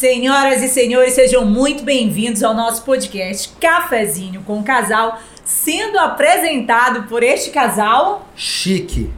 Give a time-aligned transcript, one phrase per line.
[0.00, 7.06] Senhoras e senhores, sejam muito bem-vindos ao nosso podcast Cafezinho com o Casal, sendo apresentado
[7.06, 9.10] por este casal Chique.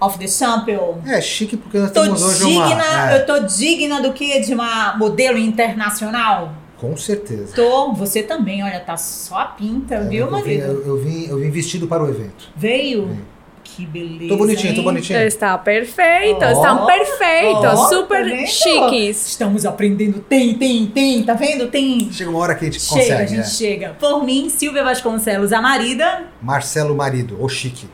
[0.00, 1.02] of the sample.
[1.08, 3.10] É, chique porque nós Tô temos hoje digna, uma...
[3.10, 4.38] é, eu tô digna do que?
[4.38, 6.54] De uma modelo internacional?
[6.76, 7.56] Com certeza.
[7.56, 10.62] Tô, você também, olha, tá só a pinta, viu, eu, vim, marido?
[10.62, 12.48] eu, eu vim, eu vim vestido para o evento.
[12.54, 13.08] Veio?
[13.08, 13.37] Veio.
[13.76, 14.28] Que beleza.
[14.28, 14.84] Tô bonitinho, tô hein?
[14.84, 15.18] bonitinho.
[15.20, 19.26] Está perfeito, Ó, estão perfeitos, Ó, super tá chiques.
[19.28, 20.20] Estamos aprendendo.
[20.20, 21.68] Tem, tem, tem, tá vendo?
[21.68, 22.10] Tem.
[22.10, 23.22] Chega uma hora que a gente Chega, consegue.
[23.22, 23.44] a gente é.
[23.44, 23.96] chega.
[24.00, 27.86] Por mim, Silvia Vasconcelos, a marida, Marcelo Marido, ou Chique.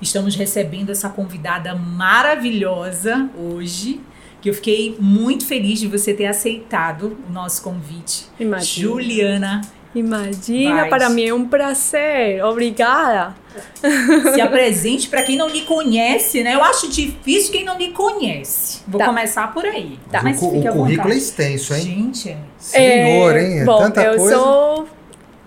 [0.00, 4.00] estamos recebendo essa convidada maravilhosa hoje.
[4.40, 8.24] Que eu fiquei muito feliz de você ter aceitado o nosso convite.
[8.40, 8.88] Imagina.
[8.88, 9.60] Juliana,
[9.94, 10.88] Imagina, Vai.
[10.88, 13.34] para mim é um prazer, obrigada.
[14.34, 16.54] se apresente para quem não lhe conhece, né?
[16.54, 18.82] Eu acho difícil quem não lhe conhece.
[18.86, 19.06] Vou Tá.
[19.06, 19.98] começar por aí.
[20.10, 20.22] Tá.
[20.22, 21.80] Mas o, o currículo é extenso, hein?
[21.82, 22.36] Gente, é.
[22.58, 23.60] Senhor, Eh, hein?
[23.60, 24.36] É bom, tanta eu coisa.
[24.36, 24.88] sou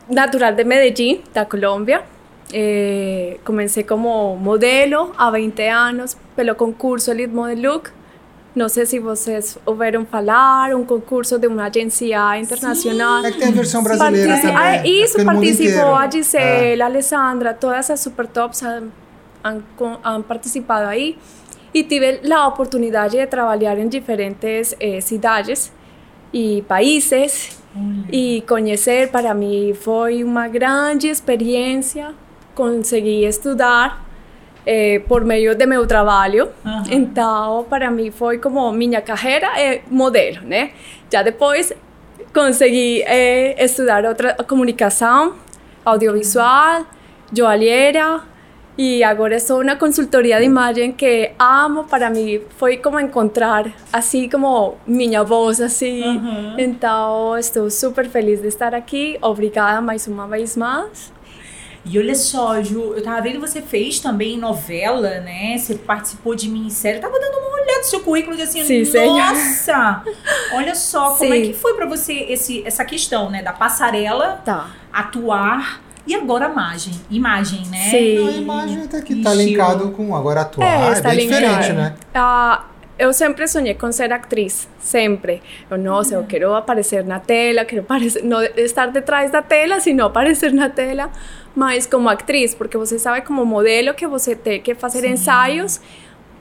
[0.09, 2.03] natural de Medellín, da Colômbia.
[2.53, 7.89] Eh, comencé como modelo há 20 anos pelo concurso Elite Model Look.
[8.55, 13.25] Não sei se vocês ouviram falar, um concurso de uma agência internacional.
[13.25, 14.65] É que tem a versão brasileira Partici- também.
[14.65, 16.09] Ah, isso no participou a.
[16.09, 18.83] Gisele, a Alessandra, todas as super tops han,
[19.43, 19.61] han
[20.03, 21.17] han participado aí.
[21.73, 25.73] E tive a oportunidade de trabalhar em diferentes eh, cidades
[26.31, 27.59] e países.
[28.09, 32.13] E conhecer para mim foi uma grande experiência.
[32.53, 34.04] Consegui estudar
[34.65, 36.49] eh, por meio de meu trabalho.
[36.65, 36.83] Aham.
[36.89, 40.71] Então, para mim foi como minha carreira é modelo, né?
[41.11, 41.73] Já depois
[42.33, 45.35] consegui eh, estudar outra comunicação,
[45.85, 46.85] audiovisual,
[47.31, 48.21] joalheira
[48.77, 51.85] e agora sou na consultoria de imagem que amo.
[51.85, 56.03] Para mim foi como encontrar assim como minha voz assim.
[56.03, 56.55] Aham.
[56.57, 59.17] Então, estou super feliz de estar aqui.
[59.21, 61.13] Obrigada mais uma vez mais.
[61.85, 65.55] E olha só, Ju, eu tava vendo você fez também novela, né?
[65.57, 66.97] Você participou de minissérie.
[66.97, 69.15] Eu tava dando uma olhada no seu currículo e assim, Sim, senhor.
[69.15, 70.01] nossa!
[70.53, 71.43] Olha só, como é Sim.
[71.43, 73.43] que foi pra você esse, essa questão, né?
[73.43, 74.67] Da passarela, Tá.
[74.91, 76.93] atuar e agora a imagem.
[77.09, 77.89] Imagem, né?
[77.91, 78.15] Sim.
[78.19, 80.65] Não, a imagem até que tá linkado com agora atuar.
[80.89, 81.41] É, está bem linkado.
[81.45, 81.95] diferente, né?
[82.15, 82.65] Ah,
[82.97, 85.41] eu sempre sonhei com ser atriz, sempre.
[85.69, 90.05] Eu, nossa, eu quero aparecer na tela, quero aparecer, não estar detrás da tela, sino
[90.05, 91.11] aparecer na tela,
[91.55, 95.11] mas como atriz, porque você sabe como modelo que você tem que fazer Sim.
[95.11, 95.81] ensaios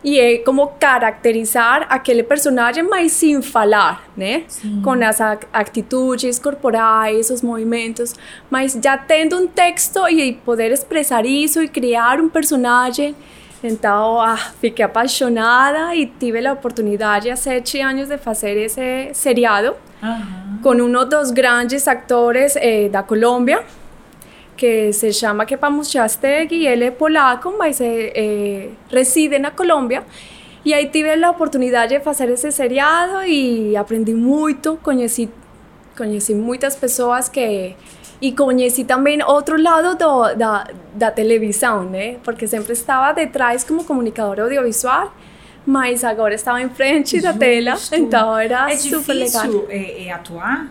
[0.04, 4.42] e é como caracterizar aquele personagem, mas sem falar, né?
[4.47, 4.82] Sim.
[4.82, 5.19] Com as
[5.50, 8.14] atitudes corporais, os movimentos,
[8.50, 13.16] mas já tendo um texto e poder expressar isso e criar um personagem.
[13.62, 19.75] Então, ah, fiquei apaixonada e tive a oportunidade há sete anos de fazer esse seriado
[20.02, 20.58] Aham.
[20.62, 23.64] com um dos grandes atores eh, da Colômbia,
[24.56, 30.04] que se chama Kepa Muchastegui, ele é polaco, mas eh, eh, reside na Colômbia.
[30.65, 35.28] E aí tive a oportunidade de fazer esse seriado e aprendi muito, conheci,
[35.97, 37.75] conheci muitas pessoas que...
[38.22, 42.16] E conheci também outro lado do, da, da televisão, né?
[42.25, 45.12] Porque sempre estava detrás como comunicadora audiovisual,
[45.66, 47.94] mas agora estava em frente da tela, Justo.
[47.97, 49.43] então era É super legal.
[49.43, 50.69] difícil é, é atuar,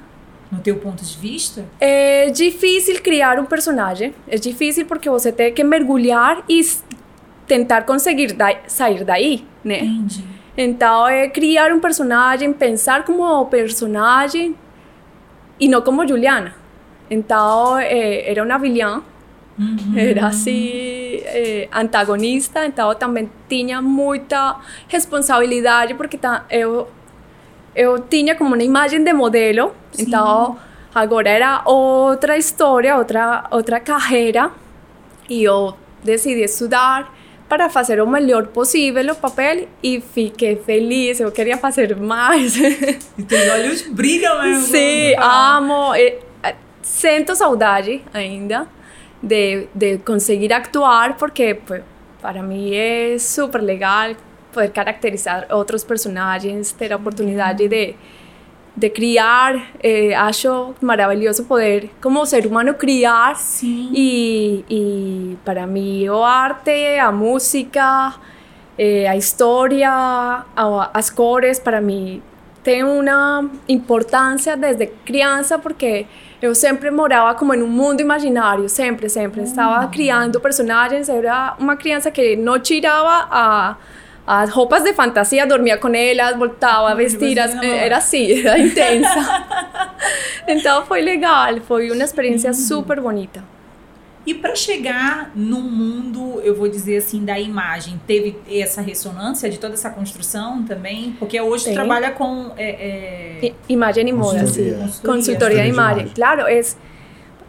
[0.54, 1.66] no teu ponto de vista?
[1.80, 4.14] É difícil criar um personagem.
[4.28, 6.62] É difícil porque você tem que mergulhar e
[7.48, 9.80] tentar conseguir da sair daí, né?
[9.80, 10.24] Entendi.
[10.56, 14.56] Então, é criar um personagem, pensar como personagem
[15.60, 16.54] e não como Juliana.
[17.10, 19.02] Então, é, era uma vilã,
[19.58, 19.94] Uhum.
[19.96, 26.20] era assim, é, antagonista, então também tinha muita responsabilidade, porque
[26.50, 26.88] eu,
[27.76, 30.04] eu tinha como uma imagem de modelo, Sim.
[30.04, 30.58] então
[30.94, 34.52] agora era outra história, outra, outra carreira,
[35.30, 35.74] e eu
[36.04, 37.14] decidi estudar
[37.50, 42.56] para fazer o melhor possível o papel e fiquei feliz, eu queria fazer mais.
[42.56, 44.68] E teus olhos brilham mesmo.
[44.68, 45.58] Sim, fala.
[45.58, 45.94] amo.
[45.96, 48.68] eh, eh, Sinto saudade ainda
[49.22, 51.76] de, de conseguir actuar, porque pô,
[52.22, 54.16] para mim é super legal
[54.54, 57.96] poder caracterizar outros personagens, ter a oportunidade de,
[58.76, 59.54] de criar.
[59.82, 63.36] eh, acho maravilhoso poder, como ser humano, criar.
[63.36, 63.90] Sim.
[63.94, 68.14] E, e para mim, o arte, a música,
[68.78, 72.22] eh, a história, a- as cores, para mim,
[72.64, 76.06] tem uma importância desde criança, porque
[76.42, 79.42] eu sempre morava como em um mundo imaginário, sempre, sempre.
[79.44, 83.76] Estava criando personagens, era uma criança que não tirava a,
[84.26, 89.46] as roupas de fantasia, dormia com elas, voltava a vestir, as, era assim, era intensa.
[90.48, 93.44] então foi legal, foi uma experiência super bonita.
[94.26, 99.60] E para chegar no mundo, eu vou dizer assim, da imagem, teve essa ressonância de
[99.60, 101.14] toda essa construção também?
[101.20, 101.74] Porque hoje Tem.
[101.74, 102.52] trabalha com.
[102.58, 104.74] É, é, Imagem e moda, sim.
[104.74, 104.90] Consultoria.
[105.04, 106.04] Consultoria, imagem.
[106.04, 106.14] imagem.
[106.16, 106.62] Claro, é.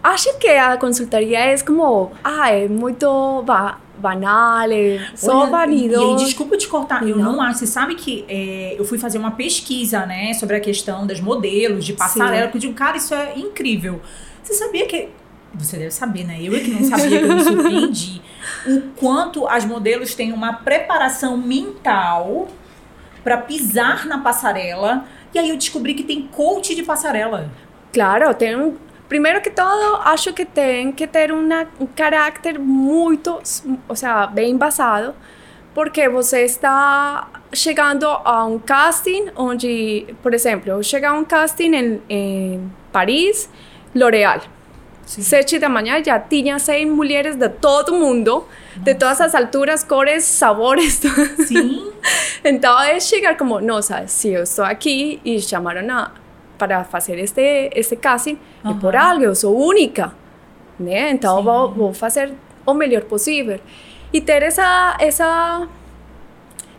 [0.03, 2.11] Acho que a consultoria é como.
[2.25, 6.23] Ah, é muito ba banal, é só Olha, vanidoso.
[6.23, 7.33] E desculpa te cortar, eu Não.
[7.33, 7.61] não acho.
[7.61, 11.85] Você sabe que é, eu fui fazer uma pesquisa, né, sobre a questão das modelos,
[11.85, 14.01] de passarela, que eu digo, cara, isso é incrível.
[14.43, 15.09] Você sabia que.
[15.55, 16.37] Você deve saber, né?
[16.41, 18.23] Eu é que não sabia, que eu me surpreendi.
[18.67, 22.49] O quanto as modelos têm uma preparação mental
[23.23, 25.05] para pisar na passarela.
[25.33, 27.51] E aí eu descobri que tem coach de passarela.
[27.93, 28.75] Claro, tem um.
[29.09, 33.41] Primeiro que todo, acho que tem que ter uma, um caráter muito,
[33.89, 35.15] ou seja, bem embasado,
[35.75, 41.75] porque você está chegando a um casting onde, por exemplo, eu cheguei a um casting
[41.75, 43.51] em, em Paris,
[43.95, 44.41] L'Oréal.
[45.07, 50.25] Sete da manhã já tinha 100 mulheres de todo mundo, de todas as alturas, cores,
[50.25, 51.01] sabores.
[51.47, 51.93] Sim.
[52.47, 56.11] Então é chegar como, nossa, se eu estou aqui e chamaram a,
[56.59, 60.13] para fazer este, este casting, é por algo, eu sou única,
[60.79, 61.11] né?
[61.11, 61.45] Então Sim.
[61.45, 62.33] vou, vou fazer
[62.67, 63.61] o melhor possível.
[64.13, 65.67] E ter essa, essa,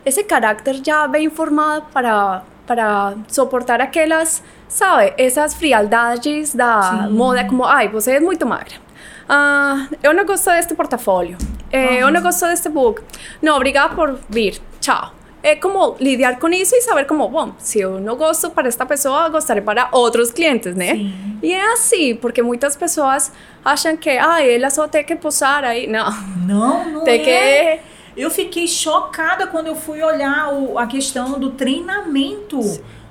[0.04, 7.12] esse caráter já bem formado para, para suportar aquelas, sabe, essas frialdades da Sim.
[7.12, 8.86] moda, como, ai, você é muito magra.
[9.28, 11.36] Ah, eu não gosto deste portfólio.
[11.72, 13.02] Eh, eu não gosto deste book.
[13.42, 14.60] Não, obrigada por vir.
[14.80, 15.15] Tchau.
[15.48, 18.84] É como lidar com isso e saber como, bom, se eu não gosto para esta
[18.84, 20.94] pessoa, gostarei para outros clientes, né?
[20.96, 21.38] Sim.
[21.42, 23.30] E é assim, porque muitas pessoas
[23.64, 25.86] acham que, ah, ela só tem que posar aí.
[25.86, 26.10] Não,
[26.46, 27.76] Não, não tem é.
[27.76, 27.96] que...
[28.20, 32.58] Eu fiquei chocada quando eu fui olhar o- a questão do treinamento,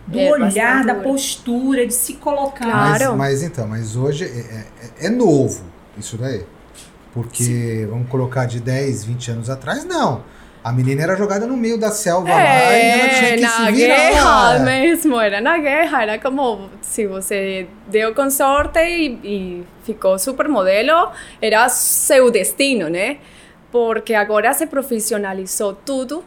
[0.08, 2.66] do É, olhar, da postura, de se colocar.
[2.66, 3.10] Claro.
[3.16, 5.64] Mas, mas então, mas hoje é, é- é novo
[5.98, 6.44] isso daí.
[7.14, 10.24] Porque, vamos colocar de 10, 20 anos atrás, não.
[10.66, 13.50] A menina era jogada no meio da selva lá e ela tinha É, que na
[13.50, 13.96] se virar.
[13.96, 20.18] guerra mesmo, era na guerra, era como se você deu com sorte e, e ficou
[20.18, 23.18] supermodelo, era seu destino, né?
[23.72, 26.26] Porque agora se profissionalizou tudo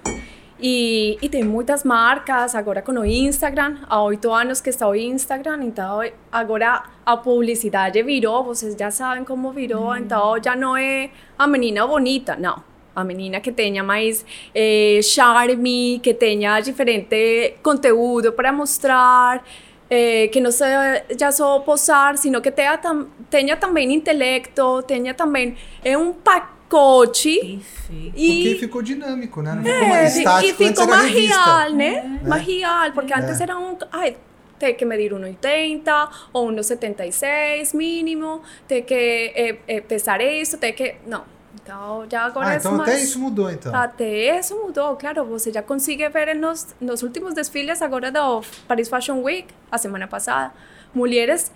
[0.60, 4.94] e, e tem muitas marcas, agora com o Instagram, há oito anos que está o
[4.94, 6.00] Instagram, então
[6.30, 11.84] agora a publicidade virou, vocês já sabem como virou, então já não é a menina
[11.84, 12.62] bonita, não.
[12.98, 19.44] A menina que tenha mais eh, charme, que tenha diferente conteúdo para mostrar,
[19.88, 25.56] eh, que não seja só posar, sino que tenha, tam, tenha também intelecto, tenha também
[25.84, 28.10] é um pacote Perfeito.
[28.10, 29.54] Porque e ficou dinâmico, né?
[29.54, 32.20] Não ficou é, mais e estático, antes ficou mais real, né?
[32.26, 33.16] Mais real, porque É.
[33.16, 33.76] antes era um.
[33.90, 34.16] Ai,
[34.58, 40.96] tem que medir 1,80 ou 1,76 mínimo, tem que eh, eh, pesar isso, tem que.
[41.06, 41.37] Não.
[41.68, 42.88] Então, já agora Ah, é então mais.
[42.88, 43.74] até isso mudou, então.
[43.76, 45.22] Até isso mudou, claro.
[45.26, 50.08] Você já consegue ver nos, nos últimos desfiles agora do Paris Fashion Week, a semana
[50.08, 50.50] passada,
[50.94, 51.52] mulheres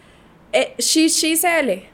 [0.52, 1.86] eh, XXL.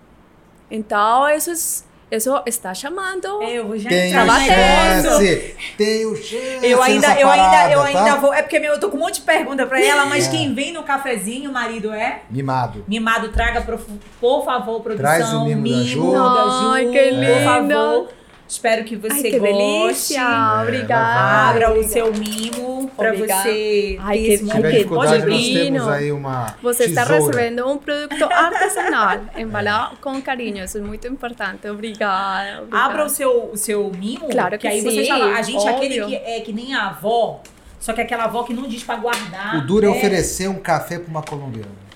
[0.68, 3.42] Então, isso, isso está chamando.
[3.42, 7.72] É, eu vou já Tem chance, tem o chance Eu ainda, nessa eu ainda, parada,
[7.72, 7.86] eu tá?
[7.86, 8.32] ainda vou.
[8.32, 10.30] É porque meu, eu tô com um monte de pergunta pra ela, mas É.
[10.30, 12.22] quem vem no cafezinho, o marido é?
[12.30, 12.84] Mimado.
[12.88, 13.78] Mimado, traga, por,
[14.20, 15.02] por favor, produção.
[15.10, 16.12] Traz o mimo da Ju.
[16.12, 17.44] da Ju, Ai, que Por lindo.
[17.44, 18.17] favor.
[18.48, 19.52] Espero que você Ai, que goste.
[19.54, 20.20] delícia!
[20.22, 21.50] É, Obrigada.
[21.50, 23.42] Abra o seu mimo Obrigada.
[23.42, 30.20] você Ai, que- que temos aí uma Você está recebendo um produto artesanal, embalado com
[30.22, 30.64] carinho.
[30.64, 31.68] Isso é muito importante.
[31.68, 32.62] Obrigada.
[32.62, 32.84] obrigada.
[32.84, 34.28] Abra o seu, o seu mimo.
[34.30, 36.86] Claro que aí você sim, já A gente é aquele que é que nem a
[36.88, 37.42] avó,
[37.78, 39.56] só que é aquela avó que não diz pra guardar.
[39.56, 39.96] O duro é né?
[39.96, 41.87] oferecer um café pra uma colombiana.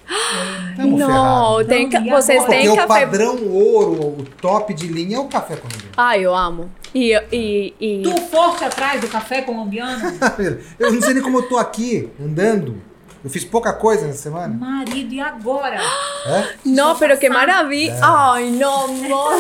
[0.76, 2.86] Tamo Não, tem, ca- Não, vocês têm o café.
[3.06, 5.88] padrão ouro, o top de linha é o café colombiano.
[5.96, 6.70] Ah, eu amo.
[6.94, 8.02] E, e, e...
[8.02, 10.00] Tu forte atrás do café colombiano?
[10.78, 12.76] Eu não sei nem como eu tô aqui, andando.
[13.24, 14.52] Eu fiz pouca coisa nessa semana.
[14.58, 15.80] Marido, e agora?
[16.26, 16.54] É?
[16.64, 17.46] No, pero qué pasar.
[17.46, 18.00] maravilla.
[18.32, 19.32] Ay, no, amor.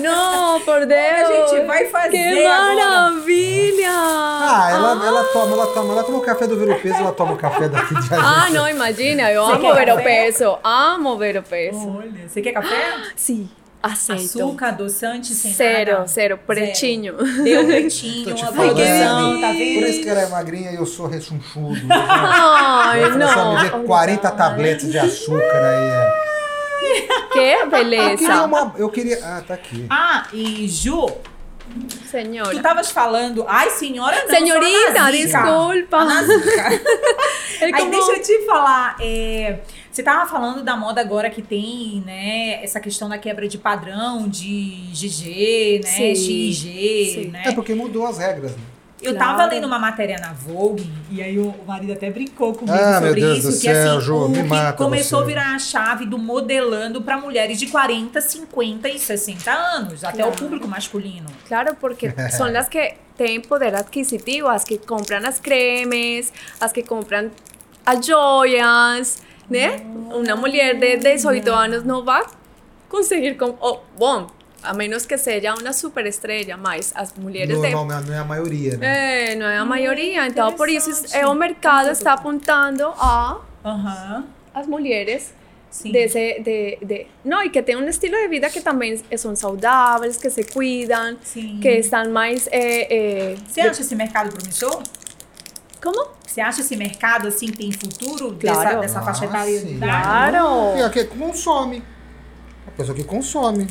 [0.00, 1.50] No, por Deus.
[1.50, 2.74] gente vai fazer Que agora?
[2.74, 3.90] maravilha.
[3.90, 5.92] Ah, ela, ela toma, ela toma.
[5.94, 8.68] Ela toma o café do Vero Peso, ela toma o café daqui de Ah, no,
[8.68, 9.66] imagina, eu Você amo.
[10.64, 11.96] Amo ver o peso.
[11.98, 12.94] Olha, você quer café?
[13.16, 13.48] Sim,
[13.84, 14.22] aceito.
[14.42, 16.06] Açúcar, adoçante, sem Zero, nada?
[16.06, 17.14] zero, pretinho.
[17.42, 20.02] Deu pretinho, uma produção, tá Por isso vendo?
[20.02, 21.80] que ela é magrinha e eu sou rechonchudo.
[21.90, 23.28] Ai, não.
[23.28, 25.88] só me vê 40 tabletes de açúcar aí.
[25.88, 26.24] é.
[27.32, 28.44] Que Eu queria beleza.
[28.44, 28.74] uma.
[28.76, 29.18] Eu queria.
[29.22, 29.86] Ah, tá aqui.
[29.90, 31.06] Ah, e Ju,
[32.10, 32.50] Senhora.
[32.50, 36.04] Tu estavas falando, ai senhora não, Senhorita, desculpa.
[37.60, 39.58] Ele Aí como- deixa eu te falar, é,
[39.94, 44.28] você tava falando da moda agora que tem, né, essa questão da quebra de padrão,
[44.28, 46.14] de GG, né, Sim.
[46.14, 47.28] XG, Sim.
[47.30, 47.42] né?
[47.46, 48.58] É porque mudou as regras, né?
[49.02, 49.36] Eu Claro.
[49.36, 53.08] tava lendo uma matéria na Vogue, e aí o, marido até brincou comigo Ah, meu
[53.10, 55.24] sobre Deus isso, do que céu, assim, Ju, o me que mata começou você.
[55.24, 60.22] a virar a chave do modelando para mulheres de 40, 50 e 60 anos, até
[60.24, 60.36] o Claro.
[60.42, 61.26] público masculino.
[61.46, 66.82] Claro, porque son las que tienen poder adquisitivo, las que compran las cremes, las que
[66.82, 67.30] compran
[67.84, 69.80] as joias, né?
[70.12, 72.24] Uma mulher de 18 anos não vai
[72.88, 74.28] conseguir, com, oh, bom,
[74.62, 78.76] a menos que seja uma superestrela, mas as mulheres de Normal, não é a maioria,
[78.76, 79.32] né?
[79.32, 84.24] É, não é a maioria, então por isso é, o mercado está apontando a Aham.
[84.54, 85.34] as mulheres
[85.70, 85.90] Sim.
[85.90, 90.16] desse, de, de, não, e que tem um estilo de vida que também são saudáveis,
[90.16, 91.16] que se cuidam,
[91.60, 94.82] que estão mais é, é, Você acha esse mercado promissor?
[95.84, 96.08] Como?
[96.26, 98.58] Você acha esse mercado assim tem futuro Claro.
[98.64, 99.66] dessa, dessa faixa Ah, etária sim.
[99.66, 100.02] de idade?
[100.02, 100.78] Claro.
[100.78, 101.82] E a que consome.
[102.66, 103.68] A pessoa que consome.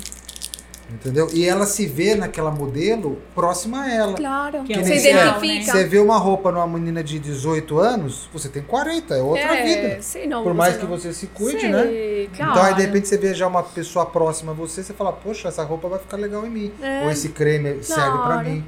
[0.90, 1.28] Entendeu?
[1.34, 4.14] E ela se vê naquela modelo próxima a ela.
[4.14, 5.72] Claro, Que se ideal, identifica.
[5.72, 9.64] Você vê uma roupa numa menina de 18 anos, você tem 40, é outra É,
[9.64, 10.02] vida.
[10.04, 12.28] sim, não, Por mais você que não- você se cuide, Sim, né?
[12.36, 12.52] Claro.
[12.52, 15.48] Então aí de repente você vê já uma pessoa próxima a você, você fala, poxa,
[15.48, 16.72] essa roupa vai ficar legal em mim.
[16.80, 17.04] É.
[17.06, 18.50] Ou esse creme serve pra Claro.
[18.50, 18.64] mim.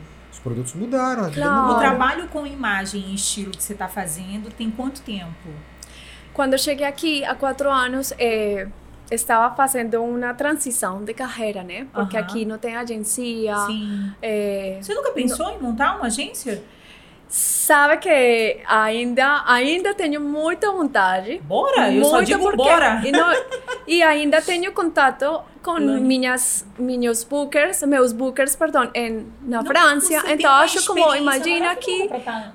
[0.45, 1.71] Os produtos mudaram, a vida Claro.
[1.71, 5.49] O trabalho com imagem e estilo que você está fazendo tem quanto tempo?
[6.33, 8.67] Quando eu cheguei aqui há quatro anos, eh,
[9.09, 11.87] estava fazendo uma transição de carreira, né?
[11.91, 12.25] Porque Aham.
[12.25, 13.57] aqui não tem agência.
[13.65, 14.11] Sim.
[14.21, 16.61] eh, Você nunca pensou em montar uma agência?
[17.27, 21.39] Sabe que ainda, ainda tenho muita vontade.
[21.43, 23.01] Bora, eu só digo porque- bora.
[23.03, 23.33] E, não-
[23.87, 30.23] e ainda tenho contato com minhas, meus bookers, meus bookers, perdão, em, na Não, França.
[30.31, 32.07] Então, acho como, imagina aqui,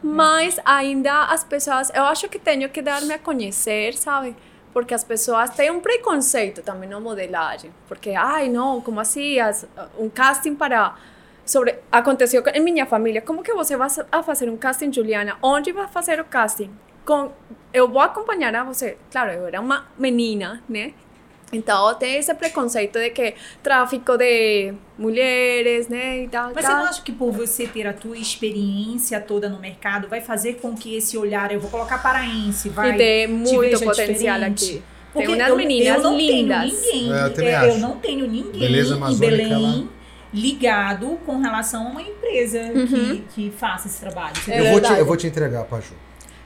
[0.02, 4.36] mas ainda as pessoas, eu acho que tenho que dar-me a conhecer, sabe?
[4.72, 7.72] Porque as pessoas têm um preconceito também na modelagem.
[7.88, 9.40] Porque, ai, não, como assim?
[9.40, 9.66] As,
[9.98, 10.94] um casting para.
[11.50, 13.20] Sobre, aconteceu em minha família.
[13.20, 15.36] Como que você vai a fazer um casting, Juliana?
[15.42, 16.70] Onde vai fazer o casting?
[17.04, 17.32] Com,
[17.74, 18.96] eu vou acompanhar a você.
[19.10, 20.92] Claro, eu era uma menina, né?
[21.52, 26.22] Então tem esse preconceito de que tráfico de mulheres, né?
[26.22, 26.76] E tal, Mas você tal.
[26.78, 30.76] não acha que por você ter a tua experiência toda no mercado vai fazer com
[30.76, 34.64] que esse olhar, eu vou colocar paraense, vai e tem te muito veja potencial diferente?
[34.76, 34.82] aqui.
[35.12, 36.80] Porque tem umas eu, meninas eu não lindas.
[36.80, 39.99] Tenho ninguém, É, eu é, eu não tenho ninguém Beleza em Belém lá.
[40.32, 44.32] Ligado com relação a uma empresa que, que faça esse trabalho.
[44.46, 44.52] Uhum.
[44.54, 45.92] É eu, vou te, eu vou te entregar, Paju.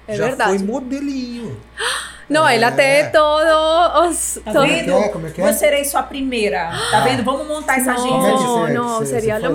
[0.07, 0.59] É Já verdade.
[0.59, 1.57] foi modelinho.
[2.29, 2.57] Não, É.
[2.57, 4.43] ela tem todos os.
[4.45, 4.93] Tá todos- vendo?
[4.93, 5.13] Como é que é?
[5.13, 5.49] Como é que é?
[5.49, 6.71] Eu serei sua primeira.
[6.91, 7.23] Tá vendo?
[7.23, 8.01] Vamos montar essa Não.
[8.01, 8.29] agência.
[8.29, 8.37] É
[8.67, 9.49] você- não, você- seria o foi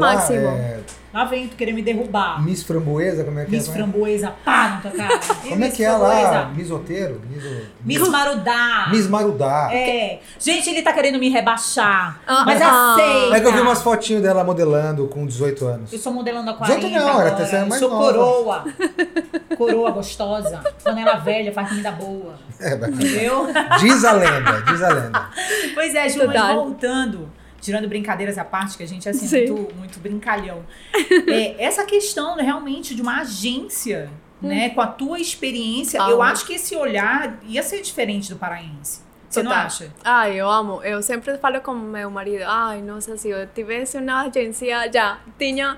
[0.43, 0.79] lá?
[1.13, 2.41] É, Lá vem tu querer me derrubar.
[2.43, 3.71] Miss Framboesa, como é que Miss é?
[3.71, 5.19] Framboesa, pá na tua cara.
[5.41, 6.31] Como é Miss que é Framboesa?
[6.31, 6.51] lá?
[6.55, 7.21] Miss Oteiro?
[7.29, 7.43] Miss,
[7.83, 8.87] Miss Marudá.
[8.91, 9.69] Miss Marudá.
[9.71, 10.19] É.
[10.39, 12.19] Gente, ele tá querendo me rebaixar.
[12.27, 12.93] Ah, mas ah.
[12.93, 13.35] aceita.
[13.35, 15.93] É que eu vi umas fotinhos dela modelando com 18 anos.
[15.93, 17.29] Eu sou modelando a 40 18 não, era agora.
[17.29, 18.05] até ser mais sou nova.
[18.05, 18.65] coroa.
[19.57, 20.63] Coroa gostosa.
[20.81, 22.35] Quando ela velha, faz comida boa.
[22.59, 23.03] É, bacana.
[23.03, 23.47] Entendeu?
[23.79, 25.29] diz a lenda, diz a lenda.
[25.73, 26.19] Pois é, Ju,
[26.53, 29.51] voltando, tirando brincadeiras à parte, que a gente é assim, Sim.
[29.51, 30.65] muito, muito brincalhão.
[31.27, 34.09] É, essa questão né, realmente de uma agência,
[34.41, 36.23] né, com a tua experiência, eu Amo.
[36.23, 39.01] acho que esse olhar ia ser diferente do paraense.
[39.29, 39.93] Você não acha?
[40.03, 40.81] Ai, eu amo.
[40.83, 45.77] Eu sempre falo com meu marido, ai, nossa, se eu tivesse uma agência já, tinha...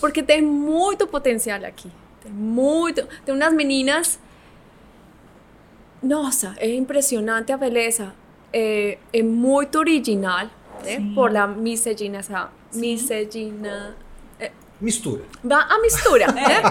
[0.00, 1.90] Porque tem muito potencial aqui.
[2.22, 3.06] Tem muito...
[3.24, 4.18] Tem umas meninas...
[6.02, 8.12] Nossa, é impressionante a beleza.
[8.52, 10.48] É, é muito original,
[10.82, 10.96] né?
[10.96, 11.14] Sim.
[11.14, 13.96] Por a misogina, essa misogina...
[14.80, 15.22] Mistura.
[15.44, 16.62] Va- a mistura, né?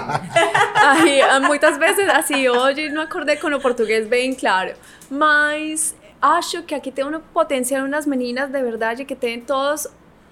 [0.74, 4.74] Aí, ah, muitas vezes, assim, hoje não acordei com o português bem claro.
[5.12, 9.88] Mas acho que aqui tem um potencial, umas meninas de verdade que têm todos,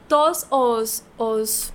[0.10, 1.72] todos os, os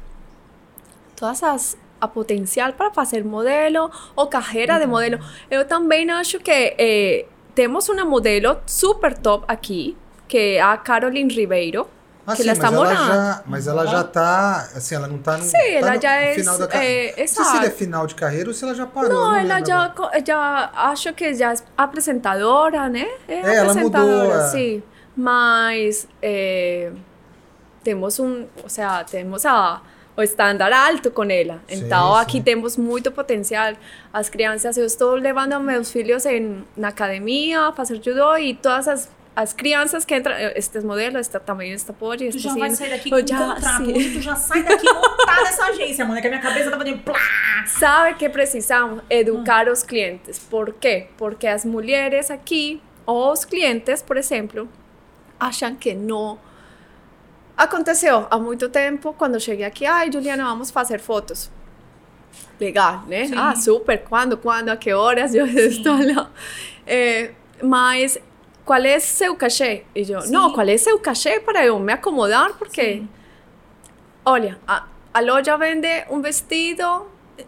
[1.15, 5.21] todas as a potencial para fazer modelo ou carreira de modelo.
[5.49, 9.97] Eu também acho que eh, temos uma modelo super top aqui,
[10.33, 11.87] que é a Caroline Ribeiro.
[12.27, 13.07] Ah, Que sim, ela está ela morando.
[13.07, 14.69] já, mas ela já tá.
[14.77, 15.43] Assim, ela não tá no.
[15.45, 17.15] Sim, tá ela no já é- final da é, carreira.
[17.19, 19.11] Não sei se é final de carreira ou se ela já parou.
[19.11, 20.23] eu Não, ela já, agora.
[20.27, 23.07] já acho que já é apresentadora, né?
[23.29, 24.49] É, É, ela apresentadora, mudou, é.
[24.49, 24.83] sim.
[25.17, 26.93] Mas eh,
[27.85, 29.81] temos um, ou seja, temos a,
[30.17, 31.61] o estándar alto com ela.
[31.69, 32.43] Sim, Então aqui sim.
[32.43, 33.75] temos muito potencial.
[34.13, 39.09] As crianças, eu estou levando meus filhos em, na academia fazer judô e todas as
[39.35, 42.71] as crianças que entram, estes modelos, esta tamanho, esta pode, Tu este já assim, vai
[42.71, 43.77] sair daqui eu com um já, contrato.
[43.85, 43.97] sim.
[43.97, 46.21] Hoje tu já sai daqui montada nessa agência, mano.
[46.21, 46.71] Que a minha cabeça
[47.05, 47.15] plá.
[47.67, 49.73] Sabe que precisamos educar Ah.
[49.73, 50.39] os clientes.
[50.39, 51.07] Por quê?
[51.17, 54.69] Porque as mulheres aqui, ou os clientes, por exemplo,
[55.41, 56.39] acham que não.
[57.57, 61.51] Aconteceu há muito tempo, quando cheguei aqui, ai, Juliana, vamos fazer fotos.
[62.59, 63.27] Legal, né?
[63.27, 63.35] Sim.
[63.37, 66.31] Ah, super, quando, quando, a que horas eu estou lá.
[66.87, 67.31] É,
[67.63, 68.19] mas
[68.65, 69.85] qual é seu cachê?
[69.95, 70.33] E eu, Sim.
[70.33, 72.55] não, qual é seu cachê para eu me acomodar?
[72.55, 73.09] Porque Sim.
[74.25, 77.07] Olha, a, a loja vende um vestido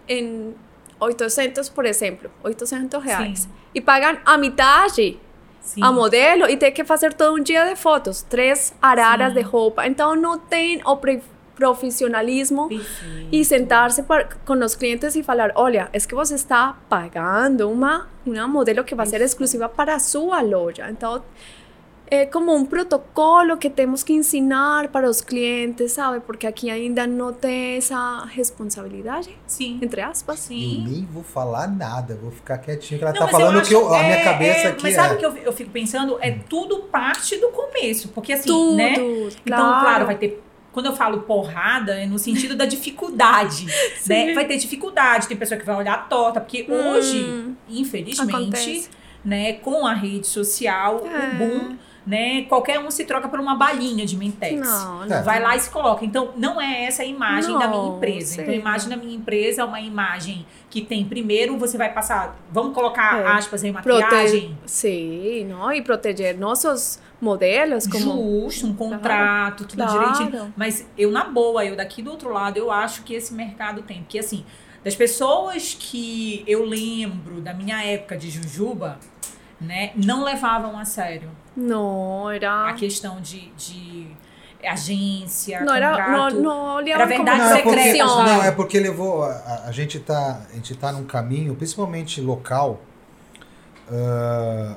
[0.08, 0.54] em
[0.98, 3.40] 800, por exemplo, 800 reais.
[3.40, 3.48] Sim.
[3.74, 5.18] E pagam a metade
[5.60, 5.82] Sim.
[5.82, 9.38] a modelo e tem que fazer todo um dia de fotos, três araras Sim.
[9.38, 9.86] de roupa.
[9.86, 11.22] Então não tem o pre-
[11.54, 13.28] profissionalismo Perfeito.
[13.32, 14.04] e sentar-se
[14.46, 18.94] com os clientes e falar, olha, é que você está pagando uma, uma modelo que
[18.94, 20.88] vai ser exclusiva para a sua loja.
[20.90, 21.22] Então,
[22.06, 26.20] é como um protocolo que temos que ensinar para os clientes, sabe?
[26.20, 29.78] Porque aqui ainda não tem essa responsabilidade, Sim.
[29.82, 30.38] entre aspas.
[30.50, 30.84] Eu Sim.
[30.86, 33.74] nem vou falar nada, vou ficar quietinho, que ela Não, tá eu falando acho- que
[33.74, 34.96] eu, a minha é, cabeça é, aqui Mas é.
[34.96, 36.18] sabe o que eu, eu fico pensando?
[36.20, 38.08] É tudo parte do começo.
[38.08, 38.94] Porque assim, Tudo, né?
[38.96, 39.28] claro.
[39.46, 40.42] Então, claro, vai ter.
[40.74, 43.64] Quando eu falo porrada, é no sentido da dificuldade,
[44.06, 44.34] né?
[44.34, 48.90] Vai ter dificuldade, tem pessoa que vai olhar torta, porque Hum, hoje, infelizmente, acontece.
[49.24, 51.34] né, com a rede social, É.
[51.34, 54.60] o boom, né, qualquer um se troca por uma balinha de Mentex.
[54.60, 55.06] Não, É.
[55.08, 55.22] não.
[55.24, 56.04] Vai lá e se coloca.
[56.04, 58.42] Então, não é essa a imagem da minha Não, empresa.
[58.42, 62.36] Então, a imagem da minha empresa é uma imagem que tem, primeiro, você vai passar,
[62.50, 63.26] vamos colocar É.
[63.28, 64.56] aspas aí, maquiagem.
[64.66, 65.72] Sim, não?
[65.72, 68.42] E proteger nossos modelos como...
[68.44, 70.12] Justo, um contrato, tudo Claro.
[70.12, 70.52] direitinho.
[70.56, 74.02] Mas eu, na boa, eu daqui do outro lado, eu acho que esse mercado tem.
[74.02, 74.44] Porque, assim,
[74.84, 78.98] das pessoas que eu lembro da minha época de Jujuba,
[79.58, 82.68] né, não levavam a sério Não, era...
[82.68, 84.06] a questão de, de
[84.66, 86.34] agência, Não, era, contrato.
[86.40, 88.16] não, não Era verdade Não, é porque, secreta, profissão.
[88.16, 88.30] sabe?
[88.30, 89.24] não, é porque levou.
[89.24, 92.80] A, a- gente tá, a gente tá num caminho, principalmente local,
[93.90, 94.76] ah,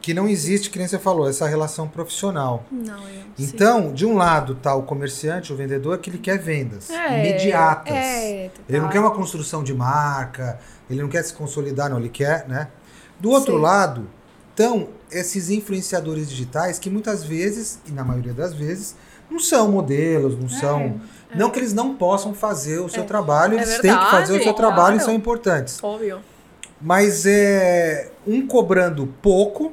[0.00, 2.62] que não existe, que nem você falou, essa relação profissional.
[2.70, 3.50] Não, eu, sim.
[3.52, 7.92] Então, de um lado tá o comerciante, o vendedor, que ele quer vendas É, imediatas.
[7.92, 8.90] É, Ele não total.
[8.92, 12.68] quer uma construção de marca, ele não quer se consolidar, não, ele quer, né?
[13.18, 13.60] Do outro Sim.
[13.62, 14.08] lado,
[14.50, 18.94] estão esses influenciadores digitais que muitas vezes, e na maioria das vezes,
[19.30, 21.00] não são modelos, não são.
[21.34, 23.06] Não que eles não possam fazer o seu É.
[23.06, 25.04] trabalho, É eles têm que fazer o seu verdade, trabalho e claro.
[25.04, 25.78] são importantes.
[25.82, 26.20] Óbvio.
[26.80, 29.72] Mas é um cobrando pouco,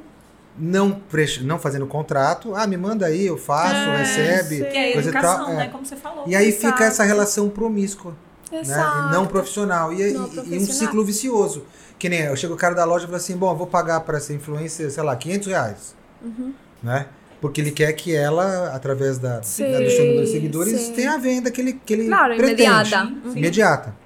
[0.58, 1.00] não,
[1.42, 2.54] não fazendo contrato.
[2.54, 4.58] Ah, me manda aí, eu faço, É, recebe.
[4.64, 5.56] Que é coisa e educação, tal, é.
[5.56, 5.68] né?
[5.68, 6.24] Como você falou.
[6.26, 6.72] E aí Exato.
[6.72, 8.14] fica essa relação promíscua
[8.52, 8.60] né?
[8.62, 9.92] E não profissional.
[9.92, 10.60] E, Não e- e um profissional.
[10.74, 11.64] ciclo vicioso.
[12.04, 13.98] Que nem eu chego o cara da loja e falo assim: bom, eu vou pagar
[14.00, 15.96] para essa influencer, sei lá, 500 reais.
[16.22, 16.52] Uhum.
[16.82, 17.06] Né?
[17.40, 20.92] Porque ele quer que ela, através da, Sim, da, dos seus seguidores, sim.
[20.92, 22.62] tenha a venda que ele, que ele Claro, pretende.
[22.64, 23.06] imediata.
[23.06, 23.36] Sim, Uhum.
[23.38, 23.96] Imediata.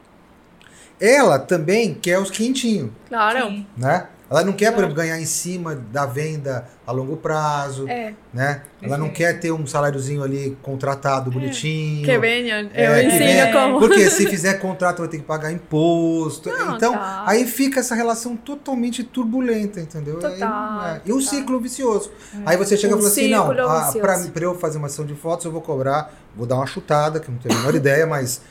[1.01, 3.49] Ela também quer os quintinhos, Claro.
[3.49, 3.67] Sim.
[3.77, 4.07] né?
[4.31, 8.61] Ela não quer, por exemplo, ganhar em cima da venda a longo prazo, É, né?
[8.83, 9.33] Ela não Perfeito.
[9.35, 12.05] quer ter um saláriozinho ali contratado bonitinho.
[12.05, 12.69] que venham.
[12.75, 13.53] É, eu que venha.
[13.53, 13.79] como.
[13.79, 16.51] Porque se fizer contrato vai ter que pagar imposto.
[16.51, 17.25] Não, então, tá.
[17.27, 20.17] aí fica essa relação totalmente turbulenta, entendeu?
[20.23, 21.01] Aí, Total, é.
[21.07, 21.31] E um total.
[21.35, 22.11] ciclo vicioso.
[22.45, 23.93] Aí você chega e Um fala assim, não, ah,
[24.33, 27.29] pra eu fazer uma ação de fotos eu vou cobrar, vou dar uma chutada, que
[27.29, 28.43] eu não tenho a menor ideia, mas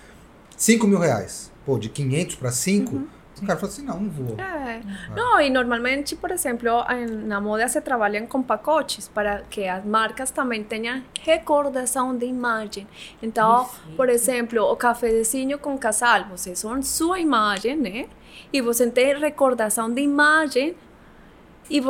[0.57, 1.51] 5 mil reais.
[1.65, 3.07] Pô, de 500 para 5, Uhum.
[3.41, 4.35] O cara fala assim, não, não vou.
[4.39, 4.81] É.
[5.15, 9.83] Não, e normalmente, por exemplo, em- na moda se trabalham com pacotes para que as
[9.85, 12.87] marcas também tenham recordação de imagem.
[13.21, 13.95] Então, Perfeito.
[13.95, 18.07] por exemplo, o cafezinho com casal, vocês são sua imagem, né?
[18.51, 20.75] E você tem recordação de imagem
[21.69, 21.81] e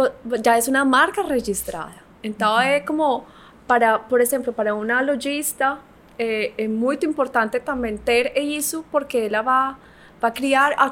[0.44, 1.96] já é uma marca registrada.
[2.24, 3.26] Então, é como,
[3.68, 5.78] para, por exemplo, para uma lojista,
[6.18, 9.76] é, é muito importante também ter isso, porque ela vai,
[10.22, 10.92] vai criar, a,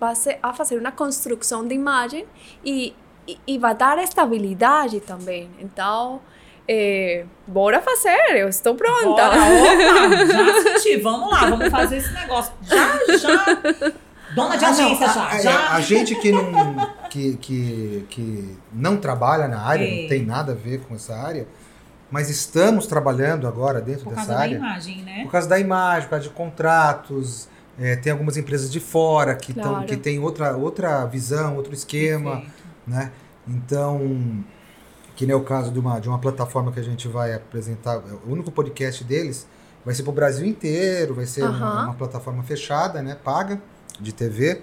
[0.00, 2.26] vai ser- a fazer uma construção de imagem
[2.64, 2.94] e,
[3.26, 5.50] e, e vai dar estabilidade também.
[5.60, 6.20] Então,
[6.68, 9.04] é, bora fazer, eu estou pronta.
[9.06, 10.96] Bora, opa, já senti.
[10.98, 12.52] Vamos lá, vamos fazer esse negócio.
[12.62, 13.44] Já, já.
[14.34, 15.26] Dona de Ah, não, agência, a- já.
[15.28, 15.74] a, já.
[15.76, 20.02] a gente que não, que, que, que não trabalha na área, É.
[20.02, 21.48] não tem nada a ver com essa área,
[22.10, 24.56] mas estamos trabalhando agora dentro Por dessa causa da área.
[24.56, 25.22] imagem, né?
[25.22, 27.48] Por causa da imagem, por causa de contratos.
[27.78, 29.86] É, tem algumas empresas de fora que, tão, Claro.
[29.86, 32.52] que tem outra, outra visão, outro esquema, Perfeito.
[32.86, 33.12] né?
[33.46, 34.44] Então,
[35.16, 37.98] que nem é o caso de uma, de uma plataforma que a gente vai apresentar,
[38.26, 39.46] o único podcast deles
[39.84, 43.16] vai ser para o Brasil inteiro, vai ser uma, uma plataforma fechada, né?
[43.22, 43.60] Paga,
[44.00, 44.60] de TV.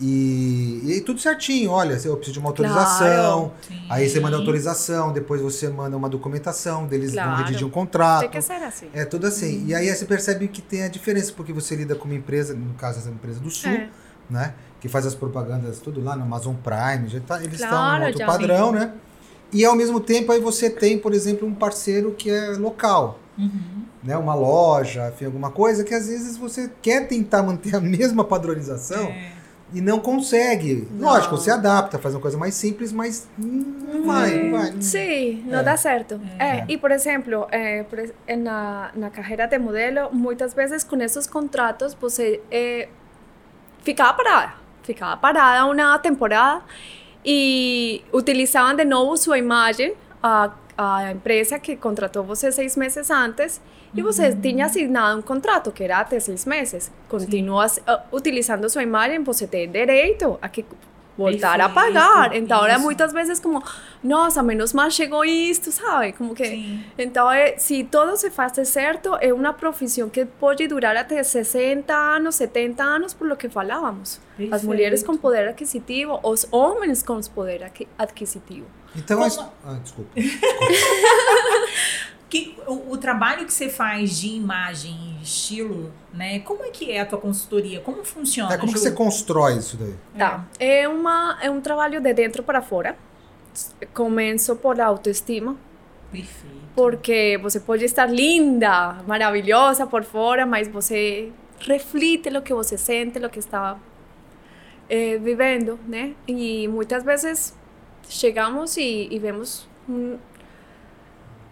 [0.00, 3.80] E, e tudo certinho, olha, eu preciso de uma autorização, Sim.
[3.88, 7.44] aí você manda autorização, depois você manda uma documentação, deles vão Claro.
[7.44, 8.20] redigir um contrato.
[8.22, 8.86] Tem que ser assim.
[8.92, 9.64] É tudo assim.
[9.66, 12.74] E aí você percebe que tem a diferença, porque você lida com uma empresa, no
[12.74, 13.88] caso essa empresa do Sul, É.
[14.28, 14.54] né?
[14.80, 18.06] Que faz as propagandas tudo lá no Amazon Prime, já tá, eles estão Claro, no
[18.08, 18.92] outro padrão, né?
[19.52, 23.84] E ao mesmo tempo aí você tem, por exemplo, um parceiro que é local, Uhum.
[24.02, 24.16] né?
[24.16, 29.04] Uma loja, enfim, alguma coisa que às vezes você quer tentar manter a mesma padronização
[29.04, 29.41] É.
[29.74, 30.86] e não consegue.
[30.92, 31.08] Não.
[31.10, 34.70] Lógico, você adapta, faz uma coisa mais simples, mas não vai, não vai.
[34.72, 35.62] não- Sí, no É.
[35.62, 36.20] da certo.
[36.38, 40.84] Eh, y por ejemplo, eh, por es- en la, na carreira de modelo, muitas vezes
[40.84, 42.88] com esses contratos, você eh,
[43.82, 44.54] ficava parada.
[44.82, 46.62] Ficava parada uma temporada
[47.24, 50.50] e utilizavam de novo sua imagem, a,
[50.82, 53.60] a empresa que contratou você seis meses antes,
[53.94, 56.90] e você tinha assinado um contrato que era até seis meses.
[57.08, 60.64] Continua ah, utilizando sua imagem, você tem direito a que
[61.16, 62.34] voltar a Perfeito, pagar.
[62.34, 62.82] Então, era isso.
[62.82, 63.62] muitas vezes como,
[64.02, 66.12] nossa, menos mal chegou isto, sabe?
[66.12, 66.46] Como que...
[66.46, 66.84] Sim.
[66.96, 71.92] Então, é, se todo se faz certo, é uma profissão que pode durar até 60
[71.94, 74.14] anos, 70 anos, por lo que falávamos.
[74.14, 74.66] As Perfeito.
[74.66, 78.66] mulheres com poder aquisitivo, os homens com poder aqui- aquisitivo.
[78.96, 80.10] Então, Como- ah, desculpa.
[82.28, 86.38] Que, o, o trabalho que você faz de imagem e estilo, né?
[86.38, 87.78] Como é que é a tua consultoria?
[87.80, 88.54] Como funciona?
[88.54, 88.84] É, como que Ju?
[88.84, 89.94] você constrói isso daí?
[90.16, 90.46] Tá.
[90.58, 92.96] É, uma, é um trabalho de dentro para fora.
[93.92, 95.58] Começo por autoestima,
[96.10, 96.56] Perfeito.
[96.74, 103.18] porque você pode estar linda, maravilhosa por fora, mas você reflete o que você sente,
[103.18, 103.76] o que está
[104.88, 106.14] eh, vivendo, né?
[106.26, 107.54] E muitas vezes
[108.08, 110.18] chegamos e, e vemos um,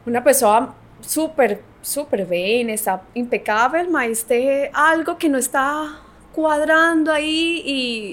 [0.06, 6.00] uma pessoa super, super bem, está impecável, mas tem algo que não está
[6.32, 8.12] quadrando aí e,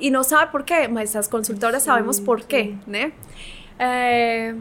[0.00, 3.12] e, e não sabe por quê, mas as consultoras sabemos por quê, né?
[3.78, 4.54] Eh,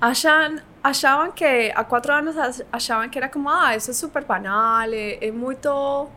[0.00, 4.24] acham, achavam que há quatro anos ach- achavam que era como, ah, isso é super
[4.24, 6.08] banal, é, é muito,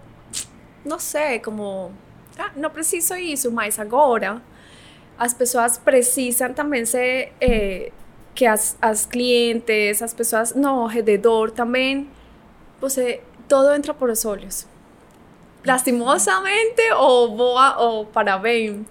[0.86, 1.91] não sei, como,
[2.38, 4.41] ah, não preciso isso, mas agora
[5.17, 7.91] as pessoas precisam também ser, eh,
[8.34, 12.10] que as, as clientes, as pessoas no redor também,
[12.80, 14.67] você, todo entra por os olhos.
[15.65, 18.86] Lastimosamente ou boa ou para bem.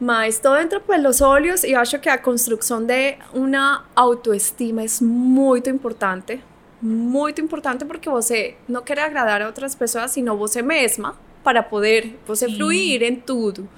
[0.00, 4.86] Mas todo entra pelos olhos e eu acho que a construção de uma autoestima é
[5.00, 6.40] muito importante.
[6.80, 12.18] Muito importante porque você não quer agradar a outras pessoas, sino você mesma, para poder
[12.26, 12.56] você Sim.
[12.56, 13.68] fluir em tudo.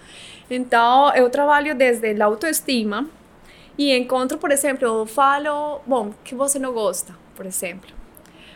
[0.50, 3.08] Então, eu trabalho desde a autoestima
[3.76, 7.90] e encontro, por exemplo, eu falo, bom, que você não gosta, por exemplo.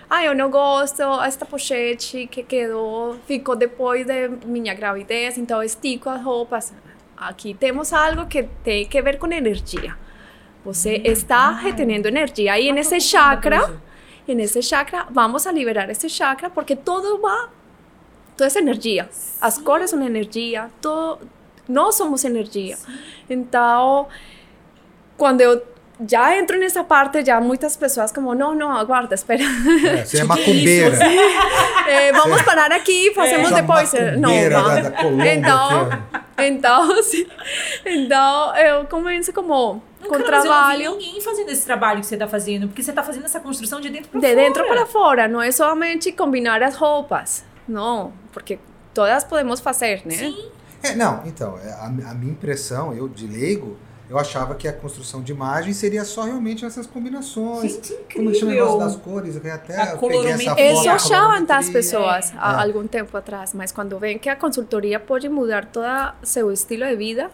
[0.08, 6.08] Ah, eu não gosto esta pochete que quedou, ficou depois de minha gravidez, então estico
[6.08, 6.72] as roupas.
[7.16, 9.96] Aqui temos algo que tem que ver com energia.
[10.64, 13.80] Você está reteniendo energia e nesse chakra,
[14.26, 17.50] e nesse chakra, vamos a liberar esse chakra porque todo va,
[18.36, 19.08] toda essa energia.
[19.40, 21.28] As cores são energia, todo,
[21.68, 22.76] nós somos energia.
[23.28, 24.06] Então,
[25.16, 25.62] quando eu
[26.08, 29.42] já entro nessa parte, já muitas pessoas como, não, não, aguarda, espera.
[29.42, 30.96] É, você é macumbeira.
[31.90, 33.94] Eh, vamos parar aqui, fazemos Essa depois.
[33.94, 34.82] eh, Não, da, vamos.
[34.82, 35.88] da Colômbia Então,
[36.36, 36.42] ó.
[36.42, 37.26] então, sim.
[37.86, 41.64] então, eu começo como Não, com cara, mas eu não vi trabalho ninguém fazendo esse
[41.64, 44.26] trabalho que você tá fazendo, porque você tá fazendo essa construção de dentro pra de
[44.26, 44.36] fora.
[44.36, 48.58] dentro para fora, não é somente combinar as roupas, não, porque
[48.92, 50.14] todas podemos fazer, né?
[50.14, 50.50] Sim.
[50.82, 53.76] É, não, então, é, a, a minha impressão, eu de leigo,
[54.08, 57.72] eu achava que a construção de imagem seria só realmente essas combinações.
[57.74, 58.54] Gente, Como chama o incrível.
[58.54, 59.36] negócio das cores?
[59.36, 60.92] Eu até A eu peguei essa colorimetria.
[60.92, 61.72] a achavam das colorimetria.
[61.72, 62.64] pessoas há É.
[62.66, 65.84] algum tempo atrás, mas quando veem que a consultoria pode mudar todo
[66.22, 67.30] seu estilo de vida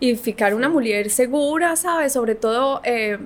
[0.00, 2.10] e ficar uma mulher segura, sabe?
[2.10, 3.18] Sobretudo, eh,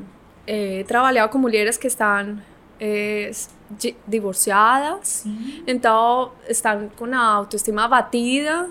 [0.46, 2.38] eh, trabalhar com mulheres que estão
[2.78, 3.30] eh,
[3.70, 5.64] di- divorciadas, Sim.
[5.66, 8.68] então estão com a autoestima abatida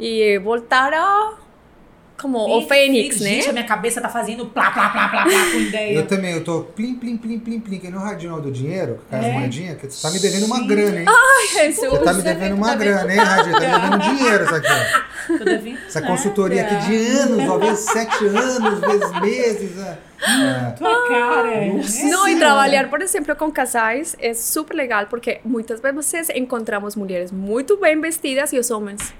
[0.00, 1.34] e voltar a
[2.20, 3.30] como o fênix, né?
[3.36, 5.94] Gente, a minha cabeça tá fazendo plá, plá, plá, plá, plá com ideia.
[5.94, 9.16] Eu também, eu tô plim, plim, plim, plim, plim, que no radinho do dinheiro, com
[9.16, 9.32] as É.
[9.32, 10.66] moedinhas, que você tá me devendo uma Sim.
[10.66, 11.06] grana, hein?
[11.54, 11.90] Jesus.
[11.90, 13.54] Você tá me devendo uma grana, hein, Radinho?
[13.58, 14.68] Tá me devendo dinheiro isso aqui.
[14.68, 15.38] ó.
[15.38, 16.06] Tô devendo, Essa né?
[16.08, 19.78] consultoria aqui de anos, ó, vezes sete anos, vezes meses.
[19.78, 19.98] é.
[20.22, 20.70] É.
[20.72, 21.64] Tua cara.
[21.72, 22.06] Nossa.
[22.06, 27.32] Não, e trabalhar, por exemplo, com casais é super legal, porque muitas vezes encontramos mulheres
[27.32, 29.14] muito bem vestidas e os homens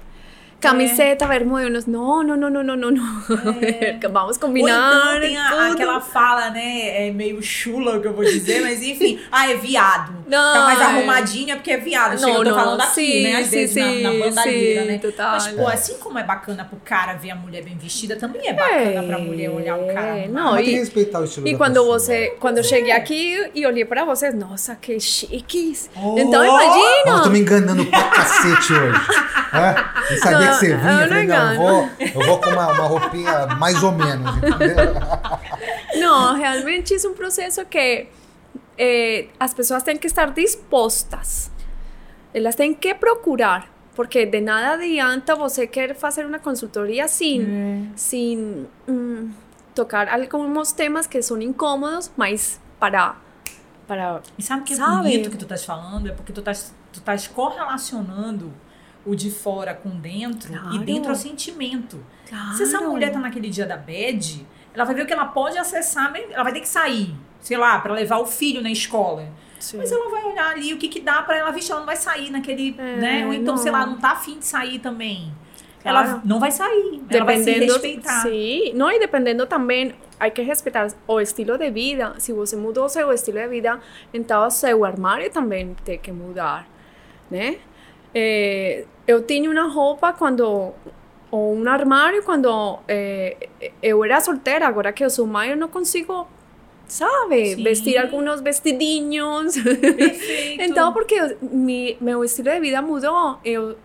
[0.61, 3.01] Camiseta, bermuda, no, no, no, no, no, no, no.
[3.61, 3.97] É.
[4.11, 5.17] Vamos Ou combinar.
[5.17, 5.73] então tem a- tudo.
[5.73, 7.07] aquela fala, né?
[7.07, 9.19] É meio chula que eu vou dizer, mas enfim.
[9.31, 10.13] Ah, é viado.
[10.27, 10.83] Não, tá mais é.
[10.83, 12.11] arrumadinha porque é viado.
[12.19, 13.35] Chega, Não, eu tô não, falando aqui, sim, né?
[13.37, 14.97] Às sim, vezes na, na sim, bandalheira, sim, né?
[14.97, 15.31] total.
[15.31, 18.53] Mas, pô, assim como é bacana pro cara ver a mulher bem vestida, também é
[18.53, 20.17] bacana pra mulher olhar o cara.
[20.19, 21.99] É, não, Mas tem e- que respeitar o estilo E quando pessoa.
[21.99, 25.89] você, quando eu cheguei aqui e olhei para vocês, nossa, que chiques.
[25.95, 26.15] Oh!
[26.19, 27.23] Então Nossa, eu imagina.
[27.23, 28.99] tô me enganando pra cacete hoje.
[29.53, 29.75] É?
[30.09, 30.91] Nem sabia Não, que você vinha.
[30.91, 34.37] eu não falei, não, eu vou, eu vou com uma, uma roupinha mais ou menos,
[34.37, 34.93] entendeu?
[35.99, 38.07] Não, realmente é um processo que
[38.77, 41.51] eh, as pessoas têm que estar dispostas.
[42.33, 43.69] Elas têm que procurar.
[43.93, 49.29] Porque de nada adianta você querer fazer uma consultoria sem, sem hum,
[49.75, 53.15] tocar alguns temas que são incômodos, mas para.
[53.87, 54.95] para E sabe que é Sabe?
[55.03, 56.07] bonito que tu estás falando?
[56.07, 58.53] É porque tu estás, tu estás correlacionando
[59.05, 60.79] o de fora com dentro e Claro.
[60.79, 62.03] dentro é o sentimento.
[62.29, 62.53] claro.
[62.55, 65.57] Se essa mulher tá naquele dia da bad, ela vai ver o que ela pode
[65.57, 69.27] acessar, ela vai ter que sair, sei lá, pra levar o filho na escola.
[69.59, 69.77] Sim.
[69.77, 71.95] Mas ela vai olhar ali o que que dá pra ela, vixe, ela não vai
[71.95, 73.25] sair naquele, É, né?
[73.27, 73.61] Ou então, não.
[73.61, 75.31] sei lá, não tá afim de sair também.
[75.81, 75.97] Claro.
[76.09, 78.21] Ela não vai sair, ela vai se respeitar.
[78.21, 82.13] Sim, não, e dependendo também, hay que respeitar o estilo de vida.
[82.19, 83.79] Se você mudou seu estilo de vida,
[84.13, 86.67] então seu armário também tem que mudar,
[87.31, 87.57] né?
[88.13, 90.73] Eh, eu tinha uma roupa quando
[91.31, 93.37] ou um armário quando eh,
[93.81, 96.27] eu era solteira, agora que eu sou mãe, eu não consigo,
[96.85, 97.63] sabe, Sim.
[97.63, 99.55] vestir alguns vestidinhos.
[100.59, 103.39] Então, porque mi, meu estilo de vida mudou.
[103.43, 103.77] Eu,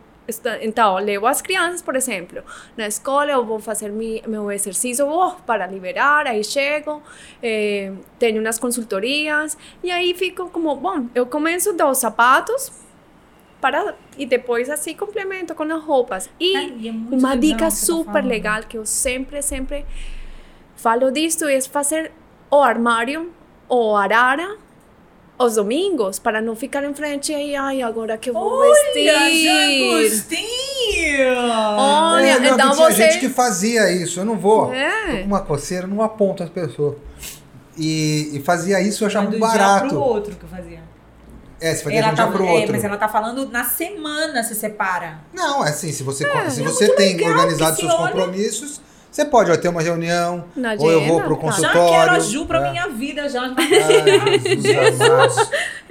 [0.60, 2.42] então, levo as crianças, por exemplo,
[2.76, 7.00] na escola, eu vou fazer mi, meu exercício oh, para liberar, aí chego,
[7.40, 12.72] eh, tenho umas consultorias, e aí fico como, bom, eu começo dos sapatos,
[13.66, 16.30] para, e depois assim complemento com as roupas.
[16.38, 18.28] E e é uma legal dica tá super falando.
[18.28, 19.84] legal que eu sempre, sempre
[20.76, 22.12] falo disso é fazer
[22.50, 23.32] o armário
[23.68, 24.56] ou arara
[25.38, 29.10] os domingos para não ficar em frente e ai agora que eu vou Olha, vestir.
[31.76, 34.20] Olha, É, não, então tinha você gente que fazia isso.
[34.20, 34.66] Eu não vou.
[34.66, 35.18] Tô é.
[35.22, 36.94] com uma coceira, não aponto as pessoas.
[37.76, 39.98] E, e fazia isso, eu achava Vai do muito dia pro barato.
[39.98, 40.80] outro que eu fazia.
[41.60, 42.72] É, você de Ela um dia tá, pro é, outro.
[42.72, 45.20] mas ela tá falando na semana se separa.
[45.32, 48.80] Não, é assim, se você, se é você muito tem organizado se seus olha- compromissos,
[49.10, 50.44] você pode ó, ter uma reunião,
[50.78, 51.40] ou eu vou pro tá.
[51.42, 51.88] consultório.
[51.88, 52.70] Já quero a Ju pra é.
[52.70, 53.44] minha vida, já.
[53.46, 55.46] Ah, Jesus amado.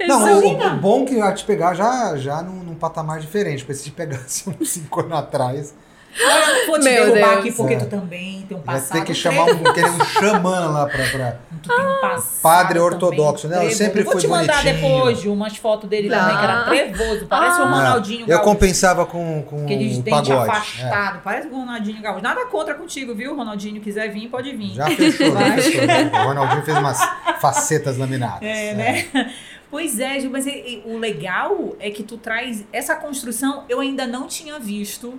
[0.06, 3.64] Não, o, o bom é que vai te pegar já, já num, num patamar diferente.
[3.64, 5.74] Porque se te pegasse uns 5 anos atrás,
[6.18, 7.38] Olha, eu não vou te Meu derrubar Deus.
[7.40, 7.78] aqui porque É.
[7.78, 8.92] tu também tem um vai passado.
[8.98, 11.04] ter que chamar um, querer um xamã lá pra.
[11.10, 13.66] pra- Tu tem um passado Padre também ortodoxo, né?
[13.66, 14.74] Eu sempre Vou fui te mandar bonitinho.
[14.88, 16.64] depois Ju, umas fotos dele também, que era Ah.
[16.64, 17.26] trevoso.
[17.26, 17.70] Parece o Ah.
[17.70, 18.44] Ronaldinho eu Gaúcho.
[18.44, 20.48] compensava com, com Aqueles o dentes pagode.
[20.48, 20.52] É.
[20.52, 21.20] afastados.
[21.24, 22.22] Parece o Ronaldinho Gaúcho.
[22.22, 23.34] Nada contra contigo, viu?
[23.34, 24.74] Ronaldinho quiser vir, pode vir.
[24.74, 25.60] Já fechou, já Vai.
[25.60, 25.82] fechou.
[25.84, 27.00] O Ronaldinho fez umas
[27.40, 28.42] facetas laminadas.
[28.42, 29.30] É, né?
[29.68, 33.80] Pois é, Ju, mas e- e o legal é que tu traz essa construção, eu
[33.80, 35.18] ainda não tinha visto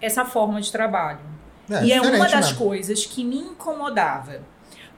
[0.00, 1.20] essa forma de trabalho.
[1.70, 2.56] É, e é uma das mesmo.
[2.58, 4.40] coisas que me incomodava.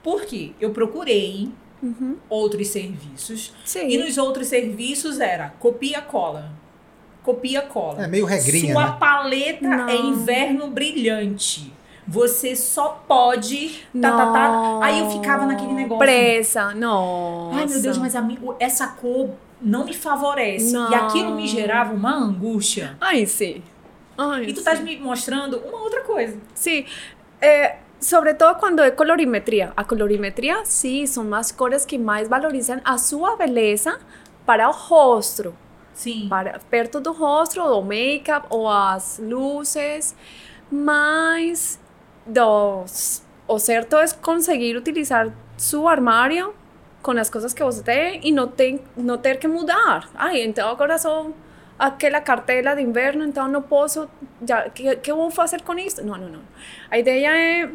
[0.01, 0.51] Por quê?
[0.59, 1.49] Eu procurei
[1.81, 2.15] Uhum.
[2.29, 3.89] outros serviços Sim.
[3.89, 6.49] e nos outros serviços era copia cola.
[7.23, 8.03] Copia cola.
[8.03, 8.97] É meio regrinha, Sua né?
[8.99, 9.89] paleta Não.
[9.89, 11.71] é inverno brilhante.
[12.07, 13.85] Você só pode.
[14.01, 14.79] Tá, tá, tá.
[14.81, 15.99] Aí eu ficava naquele negócio.
[15.99, 17.57] Presa, nossa.
[17.59, 19.29] Ai, meu Deus, mas amigo, essa cor
[19.61, 20.73] não me favorece.
[20.73, 20.91] Não.
[20.91, 22.97] E aquilo me gerava uma angústia.
[22.99, 23.63] Ai, sim.
[24.43, 26.37] E tu estás me mostrando uma outra coisa.
[26.53, 26.85] Sí,
[27.41, 29.73] eh, sobre todo quando é colorimetria.
[29.75, 33.99] A colorimetria, sim, são as cores que mais valorizam a sua beleza
[34.45, 35.55] para o rosto,
[35.93, 36.27] Sim.
[36.29, 40.15] para perto do rosto, o make-up ou as luzes,
[40.69, 41.79] mas
[42.25, 46.53] dos, o certo é conseguir utilizar seu armário
[47.01, 50.09] com as coisas que você tem e não, tem, não ter que mudar.
[50.15, 51.33] Ai, então agora sou
[51.83, 54.09] aquela cartela de inverno, então não posso.
[54.47, 56.03] Já, que, que vou fazer com isso?
[56.03, 56.41] Não, não, não.
[56.89, 57.69] A ideia é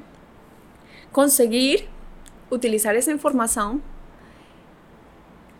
[1.12, 1.88] conseguir
[2.50, 3.82] utilizar essa informação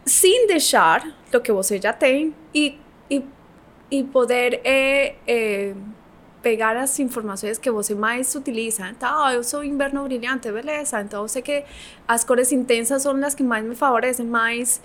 [0.07, 2.81] sem deixar o que você já tem e,
[3.11, 3.23] e,
[3.91, 5.75] e poder é, é,
[6.43, 8.89] pegar as informações que você mais utiliza.
[8.89, 11.03] Então, ah, eu sou inverno brilhante, beleza.
[11.03, 11.65] Então, eu sei que
[12.07, 14.81] as cores intensas são as que mais me favorecem, mas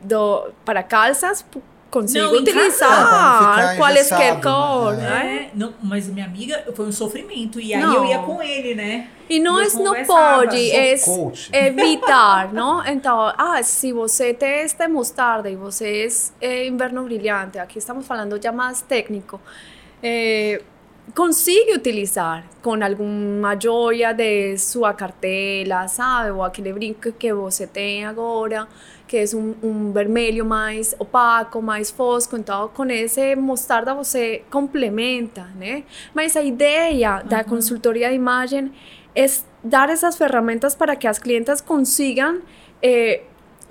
[0.00, 1.44] do, para calças
[2.00, 5.02] consigo Não, utilizar É, quaisquer cor, né?
[5.02, 5.36] né?
[5.36, 7.58] É, não, mas minha amiga foi um sofrimento.
[7.58, 7.94] E aí Não.
[7.94, 9.08] eu ia com ele, né?
[9.28, 10.94] E é, não conversava, pode, é
[11.66, 12.86] evitar, não?
[12.86, 16.06] Então, ah, se você tem esta mostarda e você
[16.40, 19.40] é, é inverno brilhante, aqui estamos falando já mais técnico,
[20.02, 20.62] é,
[21.14, 26.30] consigue utilizar com alguma joia de sua cartela, sabe?
[26.30, 28.68] Ou aquele brinco que você tem agora,
[29.06, 32.36] que é um, um vermelho mais opaco, mais fosco.
[32.36, 35.84] Então, com esse mostarda você complementa, né?
[36.14, 38.72] Mas a ideia da consultoria de imagem
[39.14, 39.26] é
[39.62, 42.42] dar essas ferramentas para que as clientes consigam
[42.82, 43.22] eh,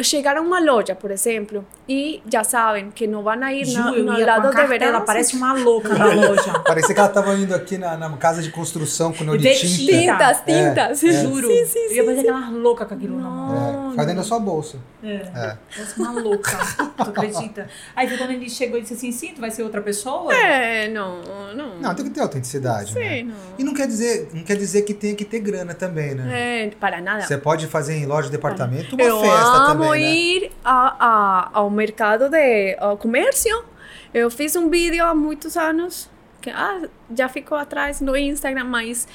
[0.01, 3.93] chegar a uma loja, por exemplo, e já sabem que não vão ir Ju, na,
[3.93, 5.01] eu no ia lado a de cartela, verão.
[5.05, 6.59] parece uma louca na loja.
[6.59, 9.91] Parecia que ela tava indo aqui na, na casa de construção com o de tinta.
[9.91, 11.03] Tintas, tintas.
[11.03, 11.21] É, é.
[11.21, 11.47] Juro.
[11.47, 13.87] Sim, sim, eu ia fazer aquela louca com aquilo na mão.
[13.87, 14.77] É, fica dentro da sua bolsa.
[15.03, 15.13] É.
[15.13, 15.57] É.
[15.75, 16.51] Parece uma louca.
[16.97, 17.67] tu acredita?
[17.95, 20.33] Aí quando ele chegou e disse assim: sim, tu vai ser outra pessoa?
[20.33, 21.21] É, não,
[21.55, 21.79] não.
[21.79, 23.23] Não, tem que ter autenticidade, Sim, né?
[23.23, 23.35] não.
[23.59, 26.65] E não quer dizer, não quer dizer que tenha que ter grana também, né?
[26.65, 27.21] É, para nada.
[27.21, 30.15] Você pode fazer em loja de departamento uma Eu festa amo também, né?
[30.15, 33.65] ir a, a, ao mercado de comércio.
[34.13, 36.09] Eu fiz um vídeo há muitos anos,
[36.41, 39.07] que ah, já ficou atrás no Instagram, mas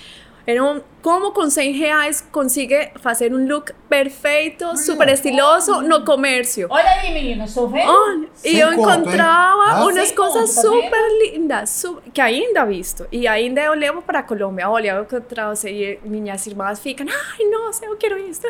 [0.50, 6.66] era como com 100 reais consegue fazer um look perfeito, super estiloso no comércio.
[6.68, 7.88] Olha aí, menina, estou vendo?
[7.90, 8.78] Olha, e eu hein?
[8.78, 13.06] encontrava Ah, umas coisas conto, tá super lindas, su- que ainda visto.
[13.10, 14.68] E ainda eu levo para a Colômbia.
[14.68, 18.42] Olha, eu trouxe e minhas irmãs ficam, ai, nossa, eu quero isso.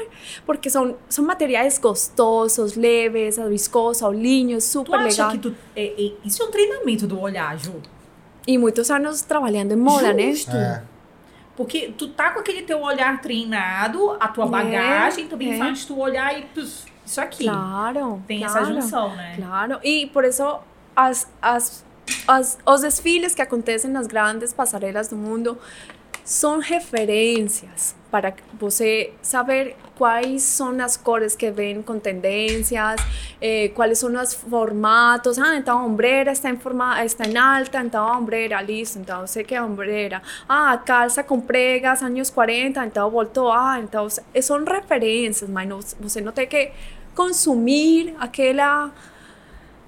[0.44, 5.30] Porque são, são materiais gostosos, leves, viscosos, o linho, Tu super acha legal.
[5.30, 5.54] que tu.
[5.76, 7.74] É, é, isso é um treinamento do olhar, Ju.
[8.46, 10.32] E muitos anos trabalhando em moda, né?
[10.32, 10.56] Justo.
[10.56, 10.82] É.
[11.61, 15.59] Porque tu tá com aquele teu olhar treinado, a tua É, bagagem também é.
[15.59, 17.44] faz tu olhar e puf, isso aqui.
[17.44, 18.23] Claro.
[18.27, 18.57] Tem claro.
[18.62, 19.35] essa junção, né?
[19.37, 20.59] Claro, e por isso
[20.96, 21.85] as, as,
[22.27, 25.59] as, os desfiles que acontecem nas grandes passarelas do mundo
[26.24, 33.00] são referências para você saber quais são as cores que vêm com tendências,
[33.40, 35.38] eh, quais são os formatos.
[35.38, 39.26] Ah, então a ombreira está em, forma, está em alta, então a ombreira, listo, então
[39.26, 39.61] sei que é.
[40.48, 43.52] Ah, calça com pregas, anos 40, então voltou.
[43.52, 46.72] Ah, então são referências, mas não, você não tem que
[47.14, 48.90] consumir aquela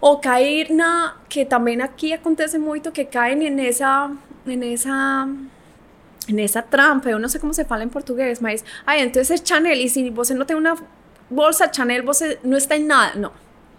[0.01, 4.11] ou cair na que também aqui acontece muito que caem nessa
[4.45, 5.29] nessa
[6.29, 9.75] nessa trampa, eu não sei como se fala em português, mas ai, então é Chanel
[9.75, 10.77] e se você não tem uma
[11.31, 13.33] bolsa Chanel, você não está em nada, não.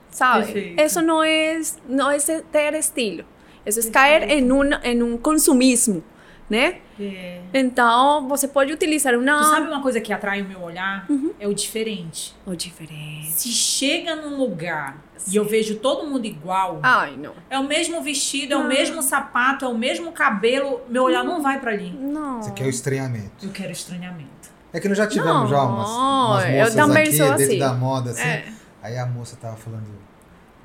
[0.09, 0.45] Sabe?
[0.45, 0.81] Perfeito.
[0.81, 3.25] Isso não é não é ter estilo.
[3.65, 6.03] Isso é cair em um em um consumismo,
[6.49, 6.79] né?
[6.99, 7.41] É.
[7.53, 11.07] Então, você pode utilizar uma Tu sabe uma coisa que atrai o meu olhar?
[11.39, 12.35] É o diferente.
[12.45, 13.31] o diferente.
[13.31, 14.97] Se chega num lugar
[15.31, 17.33] e eu vejo todo mundo igual, Ai, não.
[17.49, 21.41] é o mesmo vestido, é o mesmo sapato, é o mesmo cabelo, meu olhar não
[21.41, 21.91] vai pra ali.
[21.91, 22.41] Não.
[22.41, 23.45] Você quer o estranhamento.
[23.45, 24.31] Eu quero estranhamento.
[24.71, 27.43] É que nós já tivemos Não, já umas, umas eu moças também aqui sou dentro
[27.43, 27.59] assim.
[27.59, 28.21] da moda, assim.
[28.27, 28.45] É.
[28.81, 29.85] Aí a moça tava falando,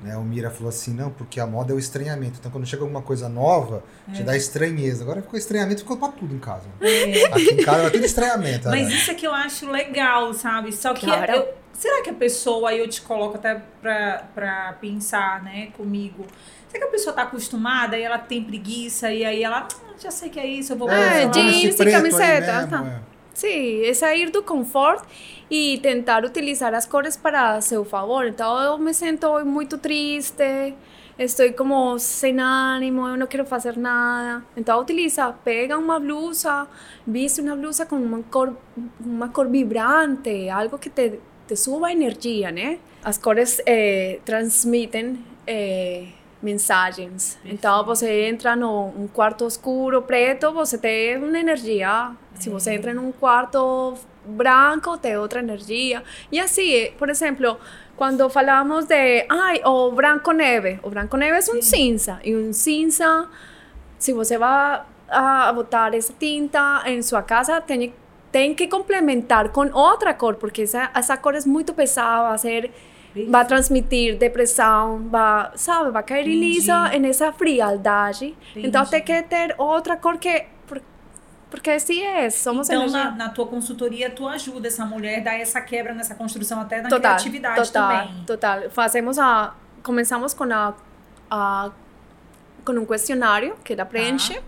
[0.01, 0.15] né?
[0.17, 2.37] O Mira falou assim, não, porque a moda é o estranhamento.
[2.39, 4.13] Então quando chega alguma coisa nova, É.
[4.13, 5.03] te dá estranheza.
[5.03, 6.65] Agora ficou estranhamento, ficou pra tudo em casa.
[7.31, 8.69] Aqui em casa vai tudo estranhamento.
[8.69, 8.93] Mas né?
[8.95, 10.71] isso é que eu acho legal, sabe?
[10.73, 11.31] Só que Claro.
[11.31, 16.25] eu- será que a pessoa, aí eu te coloco até pra, pra pensar, né, comigo.
[16.67, 20.11] Será que a pessoa tá acostumada e ela tem preguiça e aí ela, "Ah, já
[20.11, 22.85] sei que é isso, eu vou É, lá." jeans e camiseta, mesmo, tá.
[22.85, 23.08] é.
[23.39, 25.07] Sim, é sair do conforto
[25.49, 28.27] e tentar utilizar as cores para seu favor.
[28.27, 30.75] Então, eu me sinto muito triste,
[31.17, 34.43] estou como sem ânimo, eu não quero fazer nada.
[34.57, 36.67] Então, utiliza, pega uma blusa,
[37.07, 38.57] viste uma blusa com uma cor,
[38.99, 42.79] uma cor vibrante, algo que te, te suba energia, né?
[43.01, 46.07] As cores eh, transmitem eh,
[46.41, 47.37] mensagens.
[47.45, 52.11] Então, você entra num quarto escuro, preto, você tem uma energia.
[52.39, 56.03] Se você entra num quarto branco, tem outra energia.
[56.31, 57.57] E assim, por exemplo,
[57.95, 60.79] quando falamos de, ai, o branco neve.
[60.83, 62.19] O branco neve é um cinza.
[62.23, 63.27] E um cinza,
[63.97, 67.93] se você vai a botar essa tinta em sua casa, tem,
[68.31, 72.71] tem que complementar com outra cor, porque essa, essa cor é muito pesada, vai ser
[73.27, 76.39] vai transmitir depressão, vai, sabe, vai cair Entendi.
[76.39, 78.37] lisa nessa frialdade.
[78.55, 78.91] Então Entendi.
[78.91, 80.45] tem que ter outra cor que
[81.49, 83.05] porque assim é, somos Então, energia.
[83.05, 86.77] na, na tua consultoria, tu ajuda essa mulher a dar essa quebra nessa construção até
[86.81, 88.23] na total, criatividade total, também.
[88.25, 88.69] total.
[88.69, 90.73] Fazemos a começamos com a,
[91.29, 91.71] a
[92.65, 94.39] com um questionário que ela preenche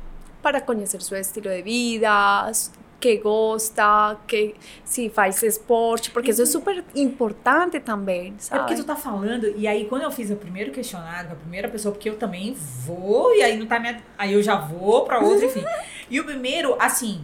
[0.42, 2.52] para conhecer seu estilo de vida,
[3.00, 4.54] que gosta, que
[4.86, 8.62] se faz esporte, porque isso é super importante também, É sabe?
[8.62, 11.92] porque tu tá falando, e aí quando eu fiz o primeiro questionário, a primeira pessoa,
[11.94, 12.54] porque eu também
[12.86, 14.00] vou, e aí não tá minha.
[14.18, 15.64] Aí eu já vou pra outra, enfim.
[16.12, 17.24] E o primeiro, assim,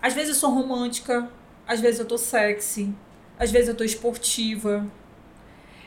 [0.00, 1.28] às vezes eu sou romântica,
[1.66, 2.94] às vezes eu tô sexy,
[3.36, 4.86] às vezes eu tô esportiva.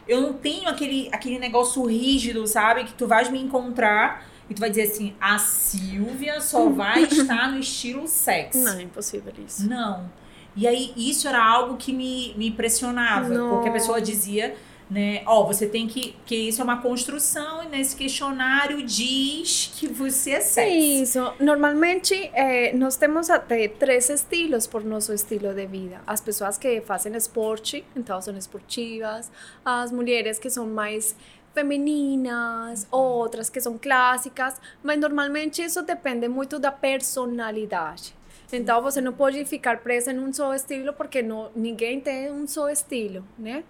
[0.05, 2.83] Eu não tenho aquele, aquele negócio rígido, sabe?
[2.83, 7.51] Que tu vais me encontrar e tu vai dizer assim, a Silvia só vai estar
[7.51, 8.59] no estilo sexy.
[8.63, 9.65] Não, é impossível isso.
[9.69, 10.11] Não.
[10.57, 13.51] E aí, isso era algo que me, me impressionava, Não.
[13.51, 14.57] porque a pessoa dizia,
[14.89, 19.87] né, ó, você tem que, que isso é uma construção, e nesse questionário diz que
[19.87, 21.03] você é sexy.
[21.03, 21.33] Isso.
[21.39, 26.01] Normalmente, eh, nós temos até três estilos por nosso estilo de vida.
[26.07, 29.31] As pessoas que fazem esporte, então são esportivas.
[29.63, 31.15] As mulheres que são mais
[31.53, 38.15] femininas, outras que são clássicas, mas normalmente isso depende muito da personalidade.
[38.51, 42.47] Então você não pode ficar presa em um só estilo porque não, ninguém tem um
[42.47, 43.63] só estilo, né?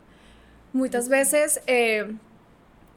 [0.74, 2.08] Muitas vezes eh,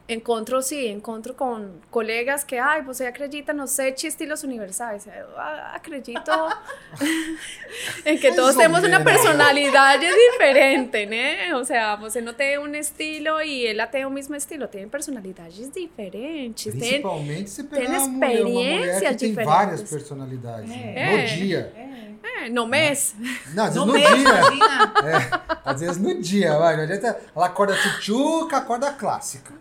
[0.09, 5.07] encontro, sim, encontro com colegas que, ai, você acredita nos sete estilos universais.
[5.07, 6.31] Eu "Ah, acredito
[8.05, 9.05] em que Mais todos ou temos uma menos.
[9.05, 11.55] personalidade diferente, né?
[11.57, 14.69] Ou seja, você não tem um estilo e ela tem o mesmo estilo.
[14.69, 16.65] Tem personalidades diferentes.
[16.73, 19.55] Tem, Principalmente se pegar tem uma mulher, uma mulher que experiências tem diferentes.
[19.55, 20.69] várias personalidades.
[20.69, 20.93] né?
[20.97, 21.17] É.
[21.17, 21.73] No dia.
[21.77, 21.82] é,
[22.49, 23.15] no mês.
[23.55, 24.33] Não, às vezes No no, mês, dia.
[25.05, 26.77] É, às vezes no dia, vai.
[26.77, 27.21] Não adianta.
[27.35, 29.53] Ela acorda tchutchuca, acorda clássica.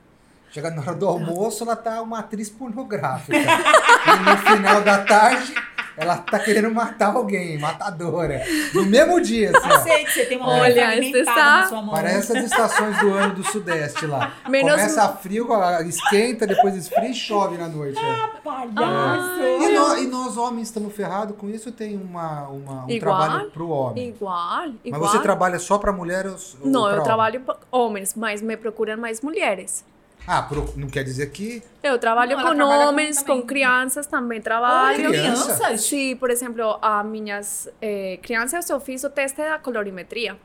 [0.52, 3.38] Chega na hora do almoço, ela tá uma atriz pornográfica.
[3.38, 5.54] e no final da tarde,
[6.02, 8.42] ela tá querendo matar alguém, matadora.
[8.74, 9.80] No mesmo dia, assim, Eu ó.
[9.80, 11.94] sei que você tem uma Olha, mulher esse fragmentada está- na sua mão.
[11.96, 14.34] Parece as estações do ano do Sudeste lá.
[14.50, 15.48] Menos- Começa frio,
[15.88, 18.00] esquenta, depois esfria e chove na noite.
[18.00, 18.42] é.
[18.44, 19.40] Palhaço.
[19.42, 21.72] E, nó- e nós homens estamos ferrados com isso?
[21.72, 23.18] Tem uma, uma- um Igual.
[23.20, 24.10] trabalho pro homem?
[24.10, 25.02] Igual, Mas igual.
[25.02, 26.56] você trabalha só para mulheres?
[26.62, 27.04] ou Não, pra eu homem?
[27.04, 29.84] trabalho para homens, mas me procuram mais mulheres.
[30.28, 31.64] Ah, pro- não quer dizer que.
[31.82, 33.46] Eu trabalho Não, com com homens, com, também.
[33.46, 35.10] crianças também Olha, trabalho.
[35.10, 35.56] criança?
[35.56, 35.82] crianças?
[35.84, 40.38] Sim, por exemplo, a minhas eh, crianças eu fiz o teste da colorimetria.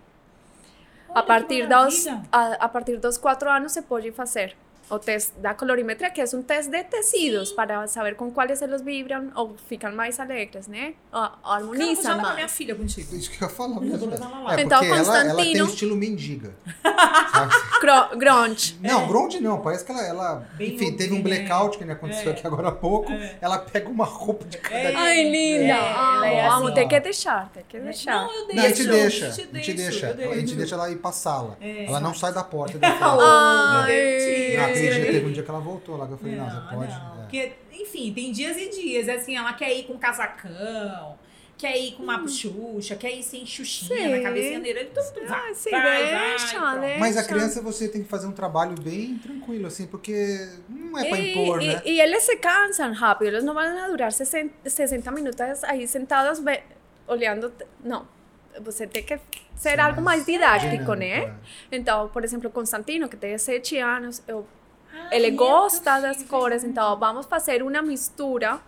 [1.09, 4.57] Olha a partir dos a, a partir dos quatro anos se pode fazer
[4.89, 8.83] o teste da colorimetria, que é um teste de tecidos para saber com quais eles
[8.83, 10.95] vibram ou ficam mais alegres, né?
[11.13, 11.67] Ou Cara, eu
[12.35, 12.53] minha mais.
[12.53, 13.17] filha contigo.
[13.17, 14.57] Isso que eu ia falar vou levar ela lá.
[14.59, 16.55] É, Então, porque ela, ela tem Constantino- o estilo mendiga.
[18.17, 18.79] Grunge.
[18.81, 19.61] Não, grunge não.
[19.61, 21.23] Parece que ela, ela enfim, teve um é.
[21.23, 22.35] blackout que nem aconteceu É.
[22.35, 23.13] aqui agora há pouco.
[23.41, 24.95] Ela pega uma roupa de cada É.
[24.95, 25.65] Ai, linda!
[25.65, 26.89] É, Ah, ela é assim, ter ó.
[26.89, 28.15] que deixar, tem que deixar.
[28.27, 28.57] Não, eu deixo.
[28.57, 29.25] Não, a gente deixa.
[29.25, 30.07] eu A gente deixo, deixa.
[30.23, 31.57] eu A gente deixa ela ir pra sala.
[31.61, 31.87] É.
[31.87, 32.79] Ela não sai da porta.
[32.79, 33.25] da porta.
[33.87, 34.91] Ai, mentira.
[34.91, 36.51] Não, aquele dia teve um dia que ela voltou lá, que eu falei, não, Não,
[36.51, 36.93] você pode.
[36.93, 37.23] não, é.
[37.23, 39.09] Porque, enfim, tem dias e dias.
[39.09, 41.19] Assim, ela quer ir com casacão,
[41.59, 44.17] quer ir com uma xuxa, quer ir sem xuxinha Sim.
[44.17, 44.89] na cabecinha dele.
[44.91, 46.97] Então, tu vai, Ah, vai, deixa, vai, né?
[46.99, 51.05] Mas a criança você tem que fazer um trabalho bem tranquilo, assim, porque não é
[51.09, 51.83] pra E, impor, e- né?
[51.85, 56.41] e eles se cansam rápido, eles não vão durar 60, 60 minutos aí sentados
[57.09, 57.53] olhando.
[57.83, 58.07] Não,
[58.63, 59.17] você tem que
[59.55, 61.19] ser Ser algo mais mais didático, dinâmico, né?
[61.73, 61.77] é.
[61.77, 64.47] Então, por exemplo, Constantino, que tem 7 anos, eu
[65.13, 68.61] ele meu gosta das cores, então vamos fazer uma mistura.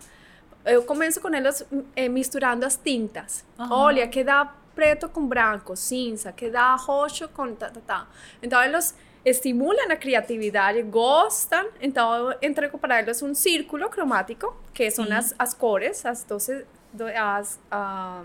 [0.65, 1.65] Eu começo com eles
[1.95, 3.45] eh, misturando as tintas.
[3.57, 3.75] Aham.
[3.75, 8.07] Olha, que dá preto com branco, cinza, que dá roxo com tá, tá, tá.
[8.41, 11.67] Então eles estimulam a criatividade, gostam.
[11.81, 15.13] Então eu entrego para eles um círculo cromático, que são Sim.
[15.13, 18.23] as, as cores, as 12, do- as, ah,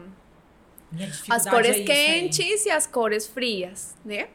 [0.92, 1.84] Minha as cores é isso aí.
[1.86, 4.28] quentes e as cores frias, né?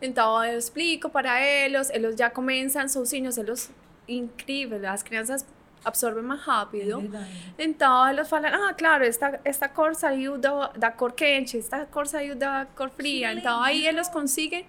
[0.00, 3.70] Então eu explico para eles, eles já começam sozinhos, eles
[4.08, 5.44] incrível, as crianças
[5.84, 7.00] absorvem mais É rápido.
[7.00, 7.30] verdade.
[7.58, 12.06] Então eles falam, ah, claro, esta, esta cor saiu da, da cor quente, esta cor
[12.06, 13.32] saiu da cor fria.
[13.32, 13.92] Que Então aí legal.
[13.94, 14.66] eles conseguem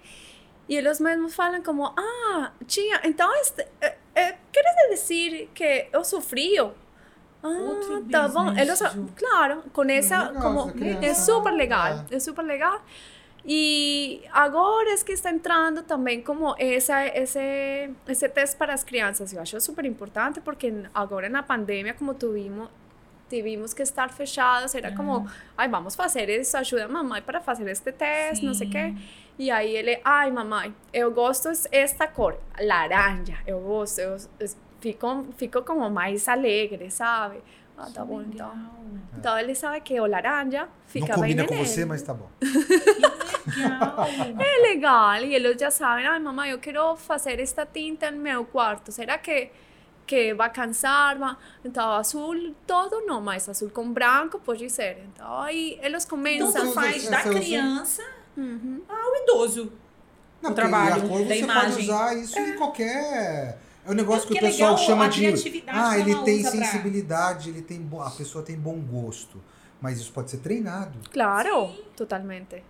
[0.68, 6.02] e eles mesmos falam como, ah, tia, então este, eh, eh, quer dizer que eu
[6.04, 6.72] sou frio?
[7.42, 8.46] Ah, Outro tá bom.
[8.46, 9.06] business, Eles, Ju.
[9.14, 11.06] claro, com essa, legal, como, essa criança.
[11.06, 12.80] é super legal, é super legal.
[13.46, 19.32] E agora é que está entrando também como essa, esse, esse teste para as crianças.
[19.32, 22.70] Eu acho super importante porque agora na pandemia, como tivemos,
[23.28, 25.28] tivemos que estar fechados, era como,
[25.58, 28.94] ai, vamos fazer isso, ajuda a mamãe para fazer este teste, não sei o quê.
[29.38, 34.48] E aí ele, ai, mamãe, eu gosto esta cor, laranja, eu gosto, eu, eu
[34.80, 37.42] fico, fico como mais alegre, sabe?
[37.76, 38.52] Ah, tá bom, então.
[39.18, 41.66] Então ele sabe que o laranja Não fica combina bem com nele.
[41.66, 42.28] você, mas tá bom.
[42.40, 44.06] Legal.
[44.40, 48.44] É legal, e eles já sabem, ai mamãe, eu quero fazer esta tinta no meu
[48.46, 49.50] quarto, será que,
[50.06, 51.18] que vai cansar?
[51.18, 51.36] Vai?
[51.64, 54.98] Então, azul todo não, mas azul com branco pode ser.
[55.12, 56.66] Então, aí eles Então começam...
[56.68, 58.02] tu faz da criança
[58.36, 58.82] Uhum.
[58.88, 59.72] ao idoso.
[60.42, 61.70] Não, O trabalho a cor da você imagem.
[61.70, 63.58] pode usar isso em qualquer.
[63.86, 65.26] É um negócio É que o é pessoal legal chama a de.
[65.66, 69.42] Ah, que ele tem usa pra- sensibilidade, ele tem bo- a pessoa tem bom gosto.
[69.80, 70.98] Mas isso pode ser treinado.
[71.12, 72.62] Claro, totalmente.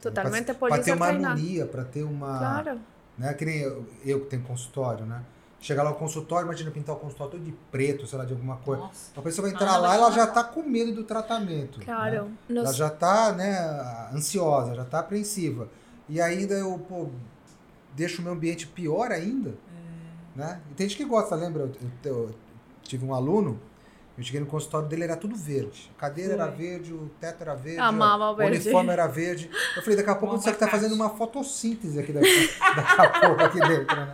[0.00, 1.34] Totalmente Pra pode ter ser uma treinado.
[1.34, 2.38] harmonia, para ter uma.
[2.38, 2.80] Claro.
[3.18, 5.22] Né, que nem eu, eu que tenho consultório, né?
[5.62, 8.56] Chega lá o consultório, imagina pintar o consultório todo de preto, sei lá, de alguma
[8.56, 8.82] coisa.
[8.82, 9.10] Nossa.
[9.14, 11.80] A pessoa vai entrar Ah, lá, mas ela já tá com medo do tratamento.
[11.84, 12.24] Claro.
[12.24, 12.30] né?
[12.48, 13.58] Nos- Ela já tá, né,
[14.14, 15.68] ansiosa, já tá apreensiva.
[16.08, 17.08] E ainda eu, pô,
[17.94, 19.52] deixo o meu ambiente pior ainda.
[20.34, 20.60] Né?
[20.70, 21.62] E tem gente que gosta, lembra?
[21.62, 21.72] Eu,
[22.04, 22.34] eu- eu
[22.82, 23.60] tive um aluno,
[24.16, 25.90] eu cheguei no consultório dele, era tudo verde.
[25.96, 28.56] A cadeira era verde, o teto era verde, Amava o verde.
[28.60, 29.50] uniforme era verde.
[29.76, 33.00] Eu falei, daqui a pouco Bom você que tá fazendo uma fotossíntese aqui daqui, daqui
[33.00, 34.12] a pouco aqui dentro, né?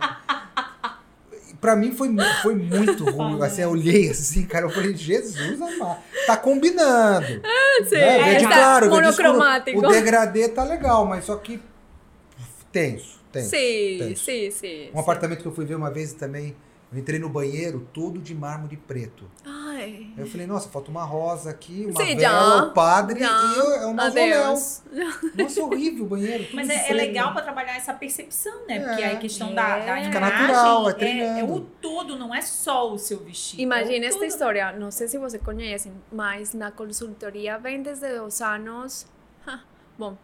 [1.59, 3.41] Pra mim foi, foi muito ruim.
[3.41, 7.25] Assim, eu olhei assim, cara, eu falei, Jesus amado, tá combinando.
[7.87, 8.23] Sim, né?
[8.23, 9.27] Verde está claro, verde escuro.
[9.29, 9.79] monocromático.
[9.79, 11.59] O degradê tá legal, mas só que
[12.71, 13.49] tenso, tenso.
[13.49, 14.23] Sim, tenso.
[14.25, 14.89] sim, sim.
[14.89, 14.99] Um sim.
[14.99, 16.55] apartamento que eu fui ver uma vez também,
[16.91, 19.29] eu entrei no banheiro todo de mármore preto.
[19.45, 19.67] Ai.
[19.77, 23.27] Aí eu falei, nossa, falta uma rosa aqui, uma Sim, vela, o padre já.
[23.29, 24.53] e eu, é um mausoléu.
[25.35, 26.47] Nossa, horrível o banheiro.
[26.53, 28.79] Mas é, é legal pra trabalhar essa percepção, né?
[28.79, 29.05] Porque É.
[29.05, 30.05] aí a questão da, da É.
[30.05, 31.53] Fica imagem natural, é é, é treinando.
[31.53, 33.61] o todo, não é só o seu vestido.
[33.61, 34.29] Imagina é o esta todo.
[34.29, 39.05] história, não sei se você conhece, mas na consultoria vem desde os anos.
[39.99, 40.17] Bom,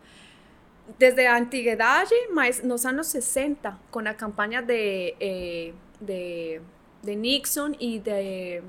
[0.97, 6.61] desde a antiguidade, mas nos anos 60, com a campanha de, eh, de,
[7.01, 8.61] de Nixon e de,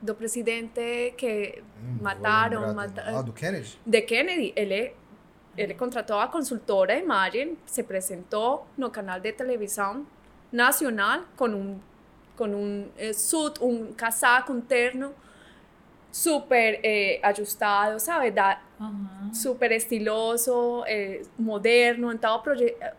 [0.00, 3.78] do presidente que Hum, vou mataram, mataram Ah, do Kennedy?
[3.84, 4.52] de Kennedy.
[4.56, 4.92] Ele,
[5.56, 10.06] ele contratou a consultora Imagem, se apresentou no canal de televisão
[10.52, 11.78] nacional com um,
[12.36, 15.12] com um eh, suit, um casaco, um terno
[16.14, 18.30] super eh, ajustado, sabe?
[18.30, 19.34] Da, Aham.
[19.34, 22.40] super estiloso, eh, moderno, então,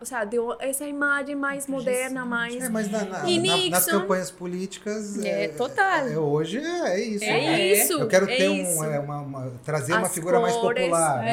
[0.01, 2.61] o sea, deu essa imagem mais moderna, mais...
[2.61, 5.23] É, mas na- na- E na- nas Nixon- campanhas políticas.
[5.23, 6.07] É, total.
[6.09, 7.23] é, hoje é, é isso.
[7.23, 7.65] É né?
[7.67, 11.25] isso, Eu quero é ter um, é, uma, uma- trazer uma figura mais cores, popular,
[11.25, 11.31] é.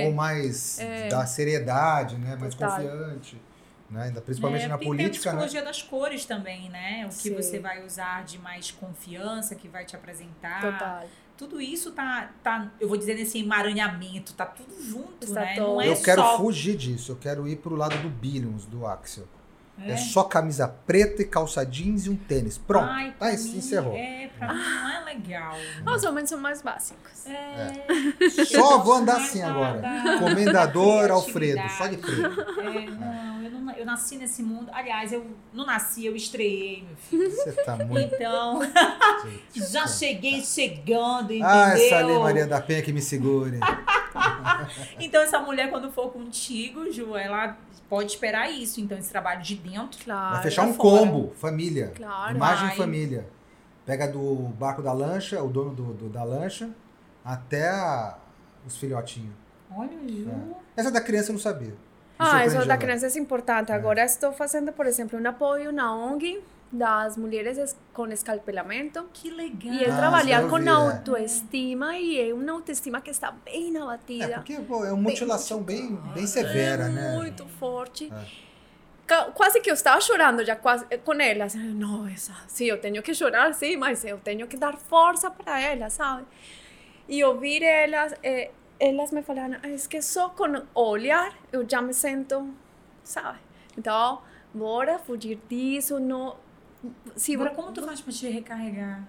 [0.00, 0.04] né?
[0.06, 0.78] Ou mais
[1.10, 2.36] da seriedade, né?
[2.38, 2.70] Mais Total.
[2.70, 3.40] confiante.
[3.90, 4.04] Né?
[4.04, 5.38] Ainda, principalmente É, na porque tem política, a né?
[5.40, 7.04] psicologia das cores também, né?
[7.06, 7.34] O que Sim.
[7.34, 10.60] você vai usar de mais confiança, que vai te apresentar.
[10.60, 11.08] Total.
[11.36, 15.54] Tudo isso tá, tá, eu vou dizer, nesse emaranhamento, tá tudo junto, Está né?
[15.56, 15.66] todo.
[15.74, 16.36] Não é Eu quero só...
[16.38, 17.12] fugir disso.
[17.12, 19.26] Eu quero ir pro lado do Billions, do Axel.
[19.82, 19.96] É, É?
[19.96, 22.56] só camisa preta e calça jeans e um tênis.
[22.56, 22.88] Pronto.
[22.88, 23.94] Ai, tá, pra isso mim, encerrou.
[23.96, 25.54] É, pra mim não é legal.
[25.94, 27.26] Os homens são mais básicos.
[27.26, 27.72] É.
[28.44, 29.80] Só Eu vou andar assim agora.
[29.80, 32.40] da- da Comendador Alfredo, só de preto.
[32.60, 34.70] É, não, eu não, eu nasci nesse mundo.
[34.72, 37.30] Aliás, eu não nasci, eu estreiei, meu filho.
[37.30, 38.14] Você tá muito.
[38.14, 38.60] Então,
[39.54, 41.46] já cheguei chegando, entendeu?
[41.48, 43.58] Ah, essa Lei Maria da Penha que me segure.
[44.98, 47.56] Então, essa mulher, quando for contigo, Ju, ela
[47.88, 48.80] pode esperar isso.
[48.80, 50.04] Então, esse trabalho de dentro.
[50.04, 50.34] Claro.
[50.34, 50.98] Vai fechar um fora.
[51.06, 51.92] combo, família.
[51.94, 52.36] Claro.
[52.36, 52.76] Imagem Vai.
[52.76, 53.28] família.
[53.86, 56.70] Pega do barco da lancha, o dono do, do- da lancha,
[57.24, 58.16] até a-
[58.66, 59.34] os filhotinhos.
[59.76, 60.30] Olha, Ju.
[60.76, 61.68] Essa da criança eu não sabia.
[61.68, 61.76] Me
[62.18, 63.72] Ah, isso da criança é importante.
[63.72, 66.40] Agora estou fazendo, por exemplo, um apoio na ONG
[66.72, 69.04] das mulheres es- com escalpelamento.
[69.12, 69.74] Que legal.
[69.74, 70.68] E é Ah, trabalhar com é.
[70.68, 74.34] autoestima e é uma autoestima que está bem É, abatida.
[74.36, 77.16] porque pô, é uma mutilação bem, bem severa, é né?
[77.16, 78.10] muito forte.
[78.12, 78.43] É.
[79.34, 81.54] Quase que eu estava chorando já quase, eh, com elas.
[81.54, 85.60] Não, essa, sim, eu tenho que chorar, sim, mas eu tenho que dar força para
[85.60, 86.24] elas, sabe?
[87.06, 88.50] E ouvir elas, eh,
[88.80, 92.48] elas me falaram, "Ah, es que só com olhar eu já me sinto,
[93.02, 93.38] sabe?
[93.76, 94.22] Então,
[94.54, 96.36] bora fugir disso, não...
[97.16, 99.02] Se Agora, como tu faz pra te recarregar?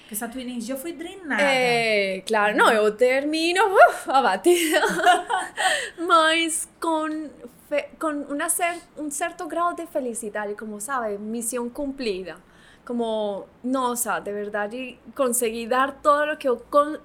[0.00, 1.42] Porque essa tua energia foi drenada.
[1.42, 4.80] É, claro, não, eu termino uf, abatida,
[6.06, 7.30] mas com,
[7.72, 12.36] fe- com uma cer um certo grau de felicidade, como sabe, missão cumprida.
[12.84, 16.98] Como, nossa, de verdade, consegui dar todo o que eu con-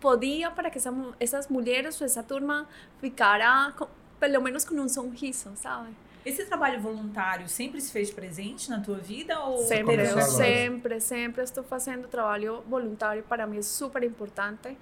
[0.00, 2.66] podia para que essa mu- essas mulheres, essa turma,
[3.00, 3.86] ficara, com,
[4.20, 5.90] pelo menos com um sorriso, sabe?
[6.26, 9.38] Esse trabalho voluntário sempre se fez presente na tua vida?
[9.40, 13.22] Ou Sempre, eu sempre, sempre estou fazendo trabalho voluntário.
[13.22, 14.76] Para mim é super importante.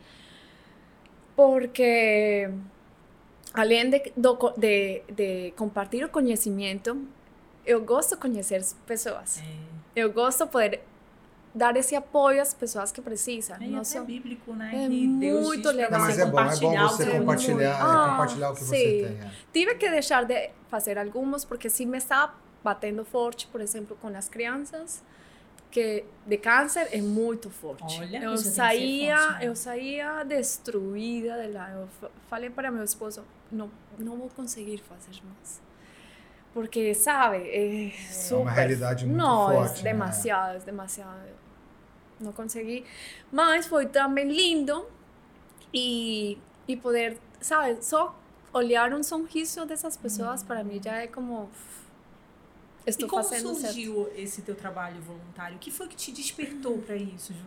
[1.34, 2.48] Porque,
[3.54, 7.06] além de, do de, de compartilhar o conhecimento,
[7.66, 9.38] eu gosto de conhecer as pessoas.
[9.40, 10.80] É, Eu gosto de poder
[11.54, 13.56] dar esse apoio às pessoas que precisam.
[13.60, 14.84] é, até só- bíblico, né?
[14.84, 16.00] É que Deus muito legal.
[16.00, 17.76] Mas você é bom, é bom compartilhar o você compartilhar.
[17.80, 19.04] Ah, compartilhar o que você sim.
[19.06, 19.26] tem.
[19.26, 19.30] é.
[19.52, 22.34] Tive que deixar de fazer alguns porque sim me está
[22.64, 25.02] batendo forte, por exemplo, com as crianças
[25.70, 27.98] que de câncer é muito forte.
[28.00, 29.48] Olha, eu saía, forte, né?
[29.48, 31.70] eu saía destruída de lá.
[31.70, 33.22] Eu fa- falei para meu esposo,
[33.52, 35.60] não, não vou conseguir fazer mais.
[36.52, 38.50] Porque, sabe, é, super...
[38.50, 39.92] realidade muito não, forte, é né?
[39.92, 41.28] demasiado, é demasiado.
[42.20, 42.84] Não consegui.
[43.30, 44.86] Mas foi também lindo
[45.72, 46.36] e,
[46.68, 48.18] e poder, sabe, só
[48.52, 51.48] olhar um sorriso dessas pessoas para mim já é como
[52.86, 53.72] estou e como fazendo certo.
[53.72, 55.56] surgiu esse teu trabalho voluntário?
[55.56, 57.46] O que foi que te despertou para isso, Ju?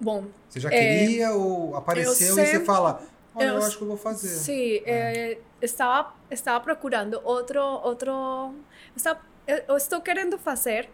[0.00, 3.00] Bom, Você já É, queria ou apareceu e você sempre- fala,
[3.34, 4.28] olha, eu, eu- acho que eu vou fazer.
[4.28, 8.54] Sí, eh, estaba, estaba procurando outro, outro,
[8.96, 9.20] estava,
[9.68, 10.88] eu estou querendo fazer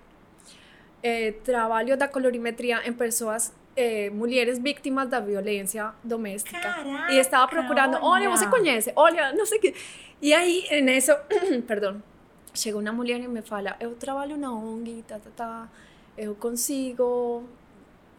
[1.02, 6.60] eh, trabalho da colorimetria em pessoas, eh, mulheres vítimas da violência doméstica.
[6.60, 9.74] Caraca, E estava procurando, olha, você conhece, olha, não sei o que.
[10.20, 11.12] E aí, nisso,
[11.66, 12.02] perdão,
[12.52, 15.68] chega uma mulher e me fala, eu trabalho na ONG, tá, tá, tá,
[16.18, 17.44] eu consigo,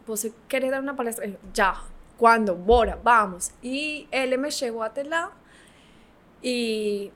[0.05, 1.25] você quer dar uma palestra?
[1.27, 1.79] Eu, já,
[2.21, 2.53] quando?
[2.53, 3.51] Bora, vamos.
[3.63, 5.31] E ele me chegou até lá
[6.43, 7.11] e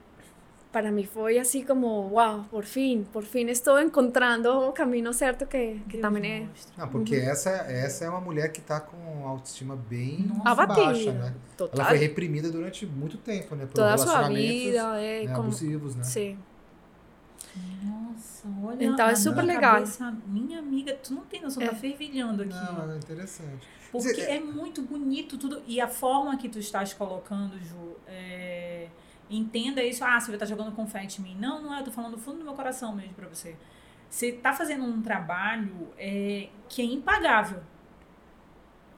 [0.72, 5.46] para mí fue así como, wow, por fin, por fin estoy encontrando o caminho certo
[5.46, 6.48] que, que também é.
[6.76, 10.50] Não, porque essa, essa é uma mulher que tá com autoestima bem Nossa.
[10.50, 10.86] abatida.
[10.86, 11.34] baixa, né?
[11.56, 11.78] Total.
[11.78, 13.64] Ela foi reprimida durante muito tempo, né?
[13.64, 15.46] Por Toda a sua relacionamentos vida, é né, como...
[15.46, 16.02] abusivos, né?
[16.02, 16.36] Sim.
[17.84, 18.84] Nossa, olha.
[18.84, 19.74] Então, é super legal.
[19.74, 22.52] cabeça, minha amiga, tu não tem noção, tá fervilhando aqui.
[22.52, 23.75] Não, é interessante.
[23.98, 25.62] Porque Dizer, é muito bonito tudo.
[25.66, 28.88] E a forma que tu estás colocando, Ju, é,
[29.30, 30.04] entenda isso.
[30.04, 31.36] Ah, você vai estar jogando confete em mim.
[31.38, 31.80] Não, não é.
[31.80, 33.56] Eu tô falando do fundo do meu coração mesmo pra você.
[34.08, 37.60] Você tá fazendo um trabalho é, que é impagável.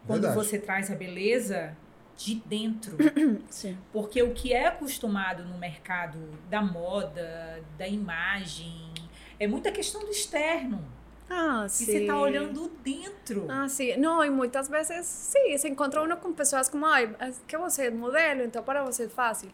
[0.07, 0.46] Quando Verdade.
[0.46, 1.76] você traz a beleza
[2.16, 2.96] de dentro.
[3.49, 3.78] Sim.
[3.92, 6.18] Porque o que é acostumado no mercado
[6.51, 8.92] da moda, da imagem,
[9.38, 10.84] é muita questão do externo.
[11.31, 13.47] Ah, E você tá olhando dentro.
[13.51, 13.97] Ah, sim.
[13.97, 17.14] Não, e muitas vezes, sim, se encontra uno com pessoas como, ai,
[17.47, 19.51] que você é modelo, então para você é fácil.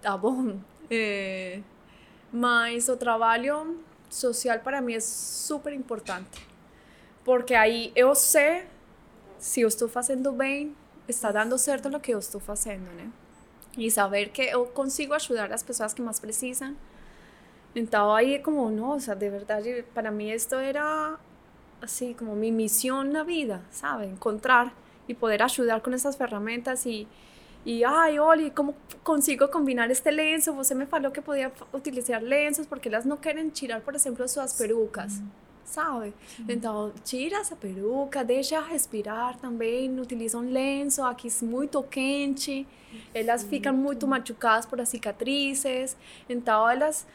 [0.00, 0.58] tá bom.
[0.90, 1.60] É,
[2.32, 6.46] mas o trabalho social para mim é super importante.
[7.24, 8.64] Porque aí eu sei
[9.38, 10.74] se eu estou fazendo bem,
[11.08, 13.10] está dando certo o que eu estou fazendo, né?
[13.76, 16.76] E saber que eu consigo ajudar as pessoas que mais precisam.
[17.74, 21.18] Então aí como, nossa, de verdade, para mim isto era
[21.80, 24.06] assim como mi misión na vida, sabe?
[24.06, 24.72] Encontrar
[25.08, 27.06] y poder ayudar con esas ferramentas y
[27.64, 30.52] y ay, Oli, como consigo combinar este lenço?
[30.52, 34.26] Você me falou que podia f- utilizar lenços porque elas não querem tirar, por exemplo,
[34.28, 35.22] suas perucas,
[35.64, 36.12] sabe?
[36.48, 42.66] Então, tira essa peruca, deixa respirar também, utiliza um lenço, aqui é muito quente,
[43.14, 45.96] elas ficam muito machucadas por as cicatrizes,
[46.28, 47.06] então elas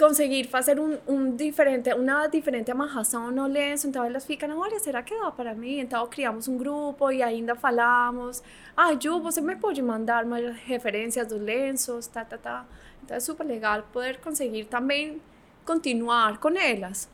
[0.00, 5.02] conseguir fazer um, um diferente, uma diferente amarração no lenço, então elas ficam, olha, será
[5.02, 5.78] que dá para mim?
[5.80, 8.42] Então criamos um grupo e ainda falamos,
[8.76, 12.64] ah, Ju, você me pode mandar mais referências dos lenços, tá, tá, tá.
[13.04, 15.20] Então é super legal poder conseguir também
[15.66, 17.08] continuar com elas.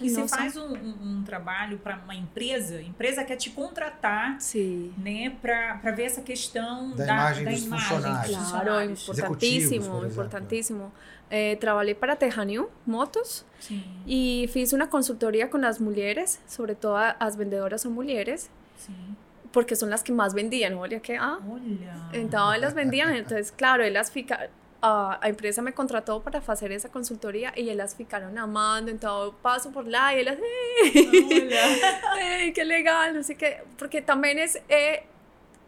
[0.00, 4.40] E você faz um, um- um trabalho para uma empresa, a empresa quer te contratar,
[4.40, 4.92] Sim.
[4.96, 8.30] né, para ver essa questão Da da, imagem da dos imagem funcionários.
[8.30, 9.08] Claro, funcionários.
[9.08, 10.92] Importantíssimo, importantíssimo.
[11.30, 16.96] Eh, trabalhei para Tejanil Motos Sim, e fiz uma consultoria com as mulheres, sobre todo
[17.20, 18.48] as vendedoras são mulheres,
[18.78, 19.14] sim.
[19.52, 21.38] porque son las que más vendían, olha que ah.
[21.46, 21.94] Olha.
[22.14, 24.48] Então elas vendiam, entonces claro, elas ficaram
[24.80, 29.32] a, a empresa me contratou para fazer essa consultoria e elas ficaram amando, então eu
[29.42, 32.40] passo por lá e elas, Olha.
[32.40, 35.02] "Ei, que legal, não sei o que, porque também é, é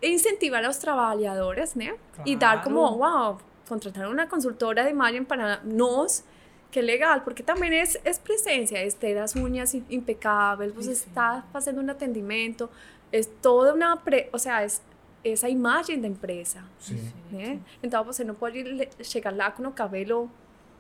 [0.03, 1.95] incentivar aos trabalhadores, né?
[2.25, 3.27] E dar como, Claro.
[3.27, 3.39] wow,
[3.71, 6.25] contratar uma consultora de imagem para nós,
[6.73, 11.09] que legal, porque também é, é presença, é ter as unhas im- impecáveis, você Perfeito.
[11.09, 12.68] está fazendo um atendimento,
[13.12, 14.81] é toda uma, pre, ou seja,
[15.25, 17.12] é essa imagem da empresa, Sim.
[17.31, 17.59] né?
[17.83, 20.31] Então você não pode le- chegar lá com o cabelo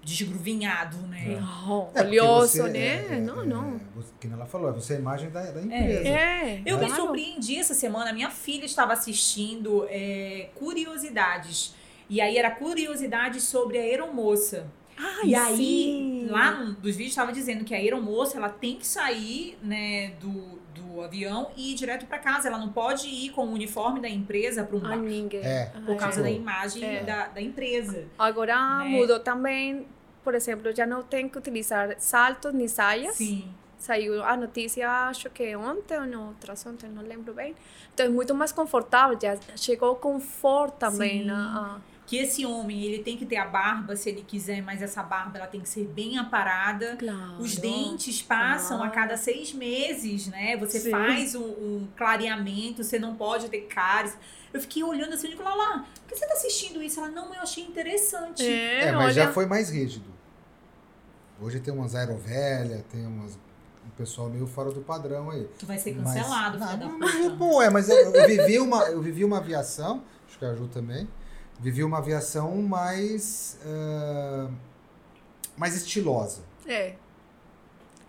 [0.02, 1.38] Desgruvinhado, né?
[1.40, 2.78] não, É, oleoso, você- né?
[2.78, 3.78] é, é, não, é, não.
[4.18, 6.08] que ela falou, é você é a imagem da, da empresa.
[6.08, 8.10] É, Eu me surpreendi essa semana.
[8.10, 11.74] Minha filha estava assistindo é, Curiosidades.
[12.10, 14.66] E aí era curiosidades sobre a aeromoça.
[14.98, 16.26] Ai, e aí, sim.
[16.28, 20.58] lá num dos vídeos estava dizendo que a aeromoça ela tem que sair né, do,
[20.74, 22.48] do avião e ir direto para casa.
[22.48, 24.96] Ela não pode ir com o uniforme da empresa para um bar.
[24.98, 25.40] ninguém.
[25.42, 27.02] É, Por causa Tipo, da imagem É.
[27.02, 28.04] da, da empresa.
[28.18, 28.88] Agora né?
[28.90, 29.86] mudou também,
[30.22, 33.14] por exemplo, já não tem que utilizar saltos nem saias.
[33.16, 33.48] Sim.
[33.78, 37.54] Saiu a notícia, acho que ontem ou no outras ontem, não lembro bem.
[37.94, 41.20] Então é muito mais confortável, já chegou conforto também.
[41.20, 41.24] Sim.
[41.24, 41.80] Na,
[42.10, 45.38] Que esse homem, ele tem que ter a barba se ele quiser, mas essa barba
[45.38, 46.94] ela tem que ser bem aparada.
[46.94, 46.96] a...
[46.96, 47.36] Claro.
[47.38, 48.90] Os dentes passam a Ah.
[48.90, 50.56] cada seis meses, né?
[50.56, 50.90] Você Sim.
[50.90, 54.16] faz um, um clareamento, você não pode ter cáries.
[54.52, 56.98] Eu fiquei olhando assim, eu digo, lá, lá, por que você tá assistindo isso?
[56.98, 58.42] Ela, não, eu achei interessante.
[58.44, 60.10] É, É, mas olha, já foi mais rígido.
[61.40, 63.34] Hoje tem umas aerovelha, tem umas,
[63.86, 65.48] um pessoal meio fora do padrão aí.
[65.60, 67.36] Tu vai ser Mas- cancelado, Não, mas, puta.
[67.36, 70.66] pô, é, mas eu, eu vivi uma, eu vivi uma aviação, acho que a Ju
[70.66, 71.08] também,
[71.60, 74.48] vivia uma aviação mais, ah,
[75.56, 76.40] mais estilosa.
[76.66, 76.94] É.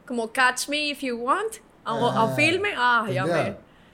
[0.07, 3.25] Como Catch Me If You Want, ao, ao É, filme, ah, já.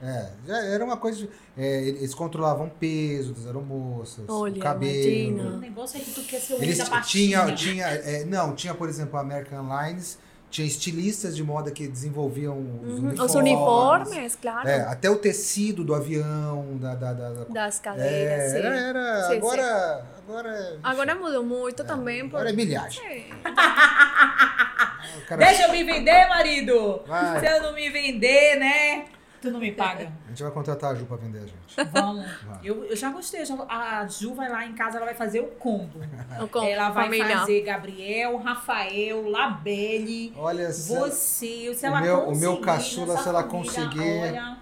[0.00, 1.18] É, já era uma coisa.
[1.26, 4.92] de- é, eles controlavam peso das aeromoças, Olha, o cabelo.
[4.92, 5.42] imagina.
[5.56, 8.88] O negócio é que tu quer ser o Eles tinha, tinha, é, não, tinha, por
[8.88, 10.18] exemplo, a American Airlines,
[10.50, 13.20] tinha estilistas de moda que desenvolviam os Uhum, uniformes.
[13.20, 14.66] Os uniformes, claro.
[14.68, 16.94] É, até o tecido do avião, da.
[16.94, 18.58] da, da, da- Das é, cadeiras, sim.
[18.58, 20.48] era, era Sim, agora, agora.
[20.48, 22.28] é- Agora mudou muito também.
[22.28, 22.36] Por...
[22.36, 23.04] Agora é milhagem.
[23.06, 23.28] É.
[25.28, 27.02] Cara- Deixa eu me vender, marido!
[27.06, 27.40] Vai.
[27.40, 29.04] Se eu não me vender, né?
[29.40, 30.10] Tu não me paga.
[30.38, 31.90] A gente vai contratar a Ju pra vender a gente.
[31.92, 32.24] Vamos.
[32.62, 33.44] Eu, eu já gostei.
[33.44, 35.98] já- a Ju vai lá em casa, ela vai fazer o combo.
[36.40, 37.38] O com ela vai família.
[37.40, 41.74] fazer Gabriel, Rafael, Labelle, Olha, se você.
[41.74, 44.58] Se o ela meu- o meu caçula, se ela conseguir- Olha,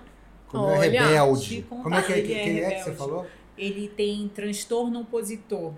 [0.49, 1.63] como é Olha, rebelde.
[1.69, 2.97] Como é que, que, ele é que é que você rebelde.
[2.99, 3.27] falou?
[3.59, 5.73] ele tem transtorno opositor.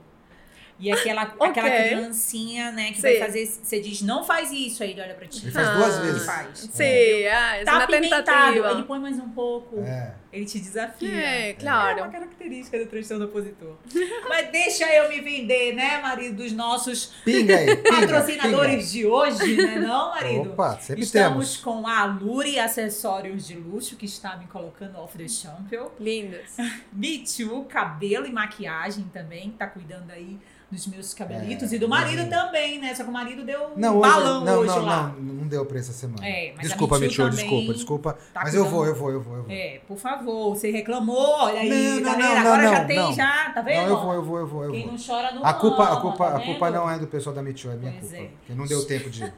[0.81, 3.19] E aquela, aquela criancinha, né, que vai Sim.
[3.21, 3.47] fazer.
[3.47, 5.45] Você diz, não faz isso, aí ele olha pra ti.
[5.45, 6.25] Ele faz duas Ah, vezes.
[6.25, 6.59] faz.
[6.73, 6.83] Sim,
[7.27, 8.71] ah, é Tá apimentado, tentativa.
[8.71, 9.81] ele põe mais um pouco.
[9.81, 10.15] É.
[10.33, 11.09] Ele te desafia.
[11.11, 12.03] É, É claro.
[12.03, 13.77] uma característica do transtorno opositor.
[14.29, 19.57] Mas deixa eu me vender, né, marido, dos nossos Pinga aí, pinga, patrocinadores de hoje,
[19.57, 20.23] né, não, pinga.
[20.23, 20.51] marido?
[20.53, 21.57] Opa, sempre Estamos temos.
[21.59, 25.89] com a Luri Acessórios de Luxo, que está me colocando off the champion.
[25.99, 26.57] Lindos.
[26.93, 30.39] Me Too, cabelo e maquiagem também, que tá cuidando aí
[30.71, 31.73] dos meus cabelitos.
[31.73, 32.95] É, e do marido também, né?
[32.95, 35.15] Só que o marido deu um Não, hoje, balão não, hoje não, lá.
[35.19, 36.27] não, não deu pra essa semana.
[36.29, 38.19] É, desculpa, também desculpa, desculpa.
[38.35, 39.51] tá mas eu vou, eu vou, eu vou, eu vou.
[39.51, 42.35] É, por favor, você reclamou, olha aí, Não, tá não, vendo?
[42.45, 43.83] não, Agora já tem, já, tá vendo?
[43.83, 44.93] Não, eu vou, eu vou, eu vou, eu Quem vou.
[44.93, 47.35] não chora não A culpa, a ama, culpa, tá a culpa não é do pessoal
[47.35, 48.25] da Michu, é minha Pois culpa.
[48.51, 48.55] é.
[48.55, 49.23] Não deu tempo de.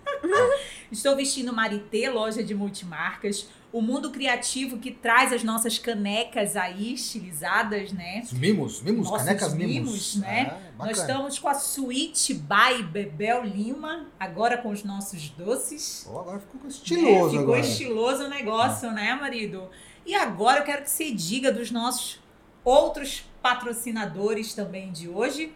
[0.90, 3.48] Estou vestindo Marité, loja de multimarcas.
[3.72, 8.20] O mundo criativo que traz as nossas canecas aí, estilizadas, né?
[8.24, 9.72] Os mimos, mimos, Nossos canecas mimos.
[9.74, 10.58] mimos, né?
[10.76, 16.04] Ah, Nós estamos com a Suíte by Bebel Lima, agora com os nossos doces.
[16.10, 16.68] Pô, agora ficou né?
[16.68, 17.60] estiloso Ficou agora.
[17.60, 19.68] estiloso o negócio, né, marido?
[20.10, 22.20] E agora eu quero que você diga dos nossos
[22.64, 25.54] outros patrocinadores também de hoje.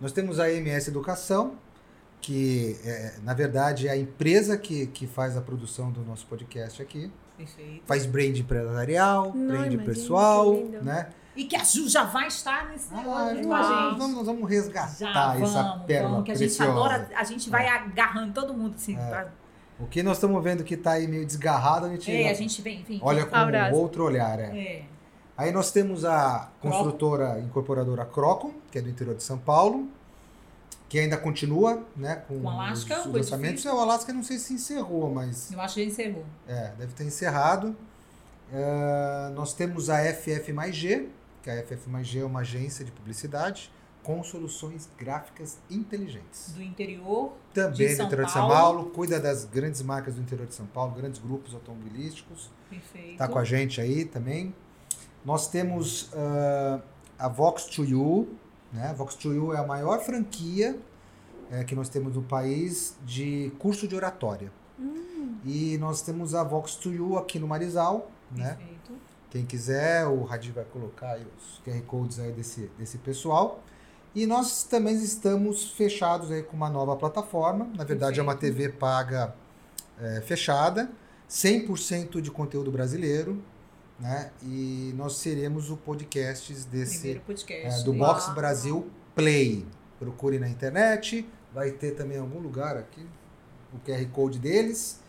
[0.00, 1.58] Nós temos a MS Educação,
[2.22, 6.80] que é, na verdade é a empresa que, que faz a produção do nosso podcast
[6.80, 7.12] aqui.
[7.36, 7.82] Perfeito.
[7.86, 10.82] Faz brand empresarial, Não, brand imagina, pessoal, que lindo.
[10.82, 11.10] né?
[11.36, 13.90] E que a Ju já vai estar nesse negócio Ah, junto nós, com a vamos,
[13.90, 13.98] gente.
[13.98, 16.72] vamos- nós vamos resgatar Já, essa vamos, pérola vamos, que a gente preciosa.
[16.72, 17.70] adora, a gente vai É.
[17.70, 18.94] agarrando todo mundo assim.
[18.96, 19.28] pra-
[19.80, 22.60] O que nós estamos vendo que está aí meio desgarrado, a gente, É, a gente
[22.60, 23.00] vem, vem.
[23.02, 23.76] olha com Abraço.
[23.76, 24.38] outro olhar.
[24.38, 24.44] É.
[24.58, 24.82] É.
[25.36, 29.88] Aí nós temos a construtora incorporadora Crocom, que é do interior de São Paulo,
[30.86, 33.64] que ainda continua né, com Com o Alasca, os, os lançamentos.
[33.64, 36.24] É, o Alasca não sei se encerrou, mas Eu acho que encerrou.
[36.46, 37.74] é, deve ter encerrado.
[38.52, 41.08] É, nós temos a FF mais G,
[41.42, 43.70] que a FF mais G é uma agência de publicidade
[44.02, 46.52] com soluções gráficas inteligentes.
[46.52, 47.32] Do interior.
[47.52, 48.78] Também De do São interior de São Paulo.
[48.78, 52.50] Paulo, cuida das grandes marcas do interior de São Paulo, grandes grupos automobilísticos.
[52.68, 53.18] Perfeito.
[53.18, 54.54] Tá com a gente aí também.
[55.24, 56.80] Nós temos ah,
[57.18, 58.28] a Vox to You,
[58.72, 58.88] né?
[58.88, 60.78] A Vox to You é a maior franquia
[61.50, 64.50] eh, que nós temos no país de curso de oratória.
[65.44, 68.54] E nós temos a Vox to You aqui no Marizal, né?
[68.54, 68.80] Perfeito.
[69.30, 73.62] Quem quiser, o Radir vai colocar os QR Codes aí desse, desse pessoal.
[74.14, 77.70] E nós também estamos fechados aí com uma nova plataforma.
[77.76, 78.34] Na verdade, é uma.
[78.34, 79.34] TV paga
[80.00, 80.90] é, fechada,
[81.28, 83.42] 100% de conteúdo brasileiro,
[83.98, 84.32] né?
[84.42, 87.84] E nós seremos o podcast desse Primeiro é, podcast.
[87.84, 87.92] do?
[87.92, 88.34] Box Uau.
[88.34, 89.66] Brasil Play.
[89.98, 93.06] Procure na internet, vai ter também em algum lugar aqui
[93.72, 95.00] o QR Code deles.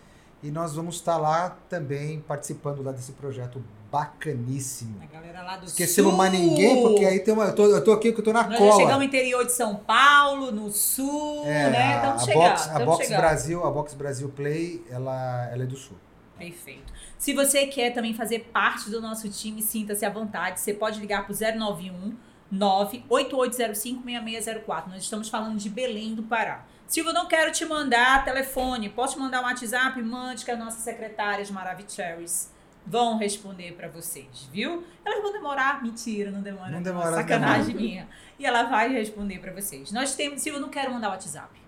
[0.44, 5.02] E nós vamos estar lá também participando lá desse projeto bacaníssimo.
[5.04, 6.18] A galera lá do Esquecemos sul.
[6.18, 7.46] mais ninguém, porque aí tem uma.
[7.46, 8.72] Eu tô, eu tô aqui que eu tô na Nós já cola.
[8.76, 11.96] chegamos no interior de São Paulo, no sul, É, né?
[11.98, 12.42] Estamos a chegando.
[12.50, 13.20] Box, a Box chegando.
[13.22, 15.98] Brasil, a Box Brasil Play, ela, ela é do sul.
[16.38, 16.92] Perfeito.
[17.18, 20.60] Se você quer também fazer parte do nosso time, sinta-se à vontade.
[20.60, 22.16] Você pode ligar para o 091
[22.52, 24.92] 98805 6604.
[24.92, 26.66] Nós estamos falando de Belém do Pará.
[26.88, 28.90] Silvio, não quero te mandar telefone.
[28.90, 30.02] Posso te mandar um WhatsApp?
[30.02, 32.52] Mande que as nossas secretárias Maravicheries
[32.86, 34.84] vão responder para vocês, viu?
[35.06, 35.82] Elas vão demorar.
[35.84, 36.72] Mentira, não demora.
[36.72, 38.08] Não demora, Sacanagem minha.
[38.38, 39.92] E ela vai responder para vocês.
[39.92, 40.42] Nós temos.
[40.42, 41.60] Silvio, eu não quero mandar WhatsApp.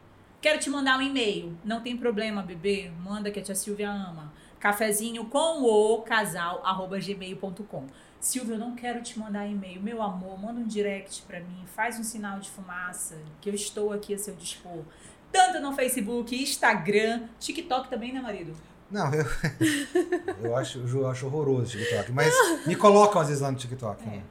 [0.42, 1.58] Quero te mandar um e-mail.
[1.64, 2.92] Não tem problema, bebê.
[3.00, 4.34] Manda que a tia Silvia ama.
[4.60, 7.88] Cafezinho com o casal, arroba gmail.com.
[8.20, 9.82] Silvia, eu não quero te mandar e-mail.
[9.82, 11.64] Meu amor, manda um direct pra mim.
[11.66, 14.84] Faz um sinal de fumaça, que eu estou aqui a seu dispor.
[15.32, 18.54] Tanto no Facebook, Instagram, TikTok também, né, marido?
[18.94, 19.26] Não, eu,
[20.44, 22.12] eu acho, eu acho horroroso o TikTok.
[22.12, 22.34] Mas
[22.68, 24.04] me colocam às vezes lá no TikTok.
[24.04, 24.06] É.
[24.08, 24.24] né?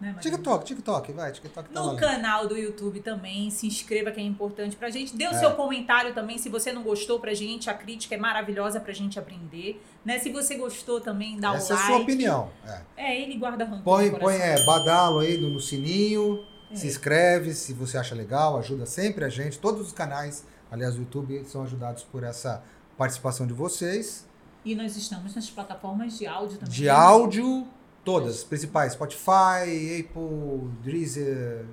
[0.00, 0.16] Né?
[0.18, 2.00] TikTok, TikTok, vai, TikTok tá No valendo.
[2.00, 5.14] canal do YouTube também, se inscreva que é importante pra gente.
[5.14, 5.34] Dê o É.
[5.38, 9.18] seu comentário também, se você não gostou pra gente, a crítica é maravilhosa pra gente
[9.18, 10.18] aprender, né?
[10.18, 11.92] Se você gostou também, dá Essa o é a like.
[11.94, 12.50] sua opinião.
[12.66, 12.80] É.
[12.96, 16.76] É, ele guarda rancor Põe, põe é, badalo aí no, no sininho, É.
[16.76, 19.58] se inscreve se você acha legal, ajuda sempre a gente.
[19.58, 22.62] Todos os canais, aliás, do YouTube, são ajudados por essa
[23.00, 24.26] participação de vocês.
[24.62, 26.74] E nós estamos nas plataformas de áudio também.
[26.74, 27.66] De áudio,
[28.04, 31.64] todas, as principais, Spotify, Apple, Deezer,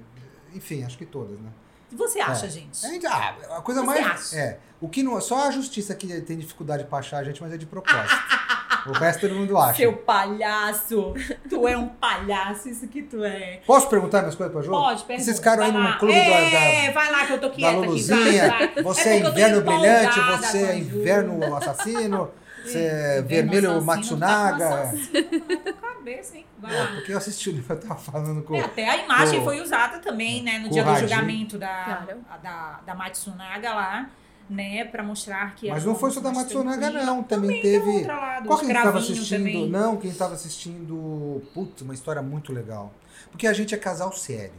[0.56, 1.50] enfim, acho que todas, né?
[1.92, 2.50] Você acha, É.
[2.50, 2.86] gente?
[2.86, 4.06] A, gente, ah, a coisa Você mais.
[4.06, 4.38] acha?
[4.38, 4.60] É.
[4.80, 7.58] O que não, só a justiça que tem dificuldade pra achar a gente, mas é
[7.58, 8.16] de propósito.
[8.88, 9.78] o resto todo mundo acha.
[9.78, 11.14] Seu palhaço!
[11.50, 13.62] tu é um palhaço, isso que tu é.
[13.66, 14.70] Posso perguntar minhas coisas pra Ju?
[14.72, 15.24] Pode, pergunta.
[15.26, 17.78] Vocês ficaram aí no clube do- é, da, vai lá que eu tô da quieta
[17.78, 17.86] aqui.
[17.88, 18.48] Luluzinha.
[18.50, 18.84] vai.
[18.84, 22.32] Você É é, inverno brilhante, você é inverno assassino,
[22.64, 24.70] você é vermelho assassino, Matsunaga.
[24.70, 24.98] tá com
[25.58, 26.46] na tua cabeça, hein?
[26.60, 28.56] Vai É, porque eu assisti o livro, eu tava falando com.
[28.56, 32.20] É, até a imagem com- foi usada também, né, no dia do julgamento da, Claro.
[32.42, 34.10] da, da Matsunaga lá,
[34.50, 37.22] né, pra mostrar que Mas era não foi só da Matsunaga, não.
[37.24, 37.90] Também, Tem teve.
[37.90, 39.38] outra lá, do Qual quem estava assistindo?
[39.38, 39.70] também.
[39.70, 41.42] Não, quem estava assistindo.
[41.54, 42.94] Putz, uma história muito legal.
[43.32, 44.54] Porque a gente é casal sério.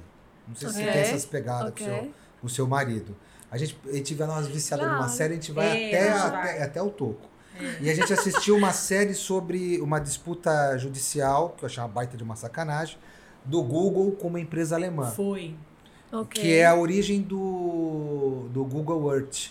[0.47, 1.87] Não sei se você tem essas pegadas ok.
[1.87, 2.03] com, seu,
[2.41, 3.17] com o seu marido.
[3.51, 5.13] A gente, a gente vai nós viciadas numa Claro.
[5.13, 6.63] série, a gente vai, É, até, a gente até, vai.
[6.63, 7.29] até o toco.
[7.81, 12.17] E a gente assistiu uma série sobre uma disputa judicial, que eu achei uma baita
[12.17, 12.97] de uma sacanagem,
[13.45, 15.07] do Google com uma empresa alemã.
[15.07, 15.55] Foi.
[16.13, 16.41] Ok.
[16.43, 19.51] Que é a origem do, do Google Earth.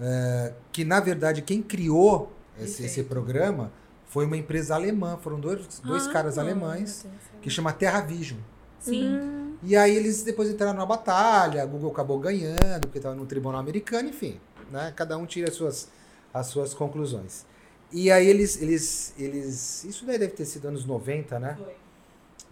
[0.00, 3.70] É, que, na verdade, quem criou esse, esse programa
[4.06, 5.16] foi uma empresa alemã.
[5.20, 7.14] Foram dois, dois Ah, caras meu alemães Deus.
[7.42, 8.38] que chama TerraVision.
[8.80, 9.08] Sim.
[9.18, 13.24] Hum, E aí eles depois entraram na batalha, a Google acabou ganhando, porque estava no
[13.24, 14.38] tribunal americano, enfim.
[14.70, 14.92] Né?
[14.94, 15.88] Cada um tira as suas,
[16.32, 17.46] as suas conclusões.
[17.92, 19.84] E aí eles, eles, eles.
[19.84, 21.56] Isso daí deve ter sido anos 90, né?
[21.56, 21.74] Foi.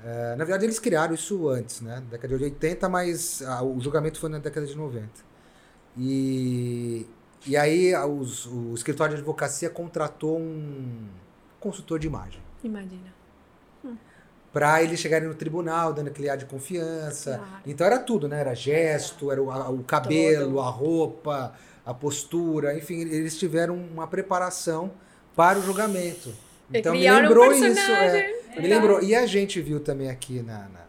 [0.05, 2.03] É, na verdade, eles criaram isso antes, né?
[2.11, 5.09] Década de 80, mas ah, o julgamento foi na década de 90.
[5.99, 7.07] E,
[7.47, 11.07] e aí os- o escritório de advocacia contratou um
[11.61, 12.41] consultor de imagem.
[12.65, 13.13] imagina.
[14.53, 17.37] Pra eles chegarem no tribunal, dando aquele ar de confiança.
[17.39, 17.63] Claro.
[17.67, 18.39] Então era tudo, né?
[18.39, 20.61] Era gesto, era o, a- o cabelo, Todo.
[20.61, 21.55] a roupa,
[21.87, 22.77] a postura.
[22.77, 24.93] Enfim, eles tiveram uma preparação
[25.35, 26.35] para o julgamento.
[26.73, 27.63] Então me criaram um lembrou isso.
[27.63, 28.21] personagem.
[28.55, 28.61] é.
[28.61, 29.03] me lembrou.
[29.03, 30.87] E a gente viu também aqui na, na-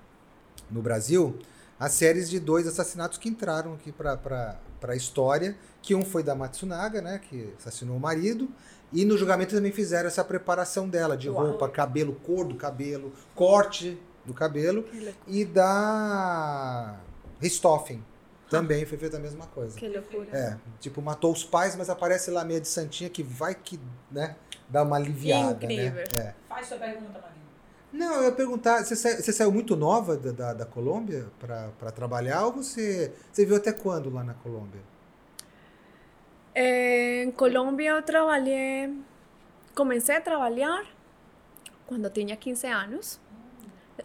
[0.69, 1.39] no Brasil
[1.79, 4.57] as séries de dois assassinatos que entraram aqui para
[4.91, 5.55] a história.
[5.81, 7.19] Que um foi da Matsunaga, né?
[7.29, 8.49] Que assassinou o marido.
[8.91, 11.47] E no julgamento também fizeram essa preparação dela, de Uau.
[11.47, 14.85] roupa, cabelo, cor do cabelo, corte do cabelo.
[15.27, 16.99] E da
[17.41, 18.03] Richthofen
[18.49, 19.75] também foi feita a mesma coisa.
[19.77, 20.27] Que loucura.
[20.31, 23.79] É, tipo, matou os pais, mas aparece lá meia de santinha que vai que,
[24.11, 24.35] né,
[24.69, 25.91] dá uma aliviada, Incrível.
[25.95, 26.03] né?
[26.13, 26.33] É.
[26.47, 27.32] Faz sua pergunta, Marina.
[27.93, 31.91] Não, eu ia perguntar, você, sa- você saiu muito nova da, da, da Colômbia para
[31.91, 34.81] trabalhar ou você, você viu até quando lá na Colômbia?
[36.55, 38.89] Eh, en Colombia eu trabalhei,
[39.75, 40.85] comecei a trabalhar
[41.87, 43.19] quando tinha 15 anos.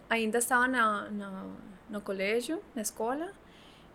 [0.09, 1.45] Ainda estava na, na,
[1.89, 3.31] no colégio, na escola,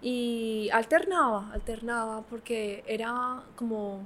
[0.03, 4.05] e alternava, alternava, porque era como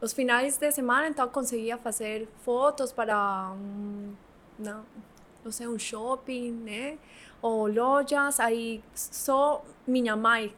[0.00, 4.14] os finais de semana, então conseguia fazer fotos para um,
[4.58, 4.84] não,
[5.44, 6.98] não sei, um shopping, né?
[7.40, 10.54] Ou lojas, aí só minha mãe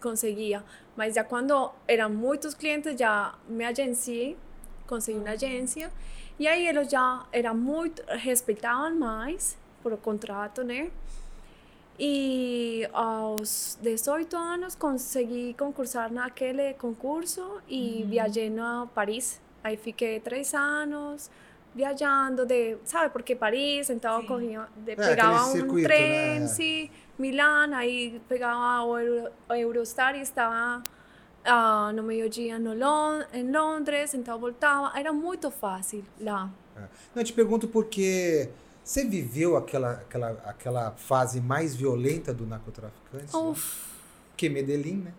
[0.00, 0.64] conseguia.
[0.96, 4.36] Mas já quando eram muitos clientes, já me agenciei,
[4.86, 5.90] consegui uma agência.
[6.38, 10.90] E aí eles já eram muito, respeitavam mais por o contrato, né?
[11.98, 19.40] E aos 18 anos consegui concursar naquele concurso e viajei a Paris.
[19.62, 21.30] Aí fiquei três anos
[21.74, 24.26] viajando de, sabe, porque Paris, então Sim.
[24.26, 26.46] corria, de, aquele pegava um circuito, trem, né?
[26.46, 30.82] sim, Milão, aí pegava o, Euro, o Eurostar e estava
[31.44, 34.98] ah, no meio-dia no Lon em Londres, então voltava.
[34.98, 36.50] Era muito fácil lá.
[36.76, 36.80] É.
[37.14, 38.48] Não, eu te pergunto porque
[38.84, 43.32] você viveu aquela, aquela, aquela fase mais violenta do narcotraficante?
[43.32, 43.38] né?
[43.38, 43.92] Uf.
[44.36, 45.12] Que Medellín, né?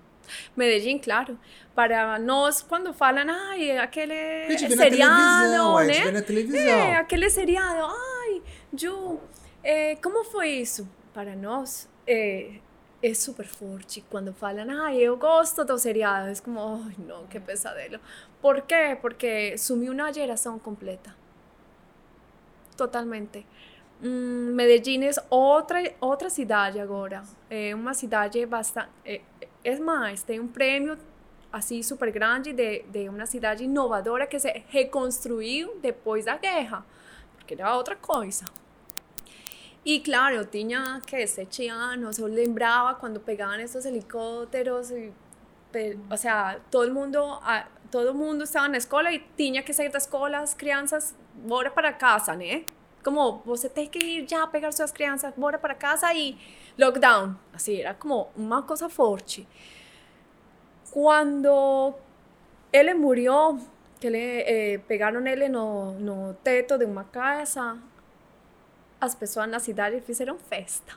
[0.56, 1.38] Medellín, claro.
[1.76, 6.12] Para nós, quando falam, ai, aquele A gente seriado, a gente vê né?
[6.12, 6.60] na televisão.
[6.60, 8.42] É, aquele seriado, ai,
[8.76, 9.20] Ju,
[9.64, 10.88] eh, como foi isso?
[11.14, 12.52] Para nós, é,
[13.02, 16.30] é super forte quando falam, ai, eu gosto do seriado.
[16.30, 18.00] É como, ai, não, que pesadelo.
[18.42, 18.98] Por quê?
[19.02, 21.16] Porque sumiu uma geração completa.
[22.78, 23.46] Totalmente.
[24.02, 27.24] Hum, Medellín é outra, outra cidade agora.
[27.50, 28.90] É uma cidade bastante.
[29.06, 29.22] É,
[29.64, 30.98] é mais, tem um prêmio
[31.52, 36.86] assim super grande de, de uma cidade inovadora que se reconstruiu depois da guerra,
[37.38, 38.46] porque era outra coisa.
[39.86, 45.12] Y claro, eu tinha que sete anos, eu lembrava quando pegaban estos helicópteros, e,
[45.72, 49.74] pe- o sea, todo el mundo, ah, todo mundo estava na escola e tinha que
[49.74, 52.64] sair da escola, as crianças, bora para casa, né?
[53.04, 56.38] Como, você tem que ir já pegar suas crianças, bora para casa e
[56.78, 59.46] lockdown, assim, era como uma coisa forte.
[60.92, 61.94] Quando
[62.72, 63.58] ele murió,
[64.00, 67.78] que le eh, pegaron ele no, no teto de uma casa,
[69.02, 70.94] as pessoas na cidade fizeram festa.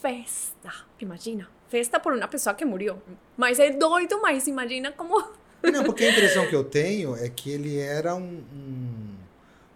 [0.00, 1.48] Festa, imagina.
[1.68, 3.00] Festa por uma pessoa que morreu.
[3.36, 5.22] Mas é doido, mas imagina como...
[5.62, 9.16] Não, porque a impressão que eu tenho é que ele era um, um-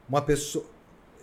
[0.08, 0.66] uma pessoa.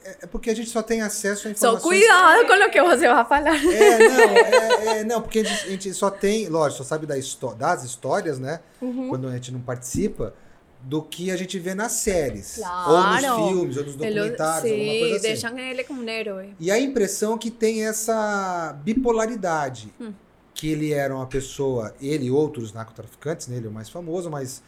[0.06, 1.82] É é porque a gente só tem acesso a Só informações.
[1.84, 3.56] cuidado com o que você vai falar.
[3.74, 7.06] É, não, é, é, não, porque a gente, a gente só tem, lógico, só sabe
[7.06, 8.60] da histó das histórias, né?
[8.82, 9.10] Uhum.
[9.10, 10.34] Quando a gente não participa,
[10.82, 12.56] do que a gente vê nas séries.
[12.58, 12.92] Claro.
[12.92, 13.04] Ou
[13.42, 15.28] nos filmes, ou nos Ele- documentários, alguma sim, coisa assim.
[15.28, 16.54] deixam ele como um herói.
[16.60, 19.94] E a impressão que tem essa bipolaridade.
[20.00, 20.14] Hum.
[20.54, 23.58] Que ele era uma pessoa, ele e outros narcotraficantes, né?
[23.58, 24.62] ele é o mais famoso, mas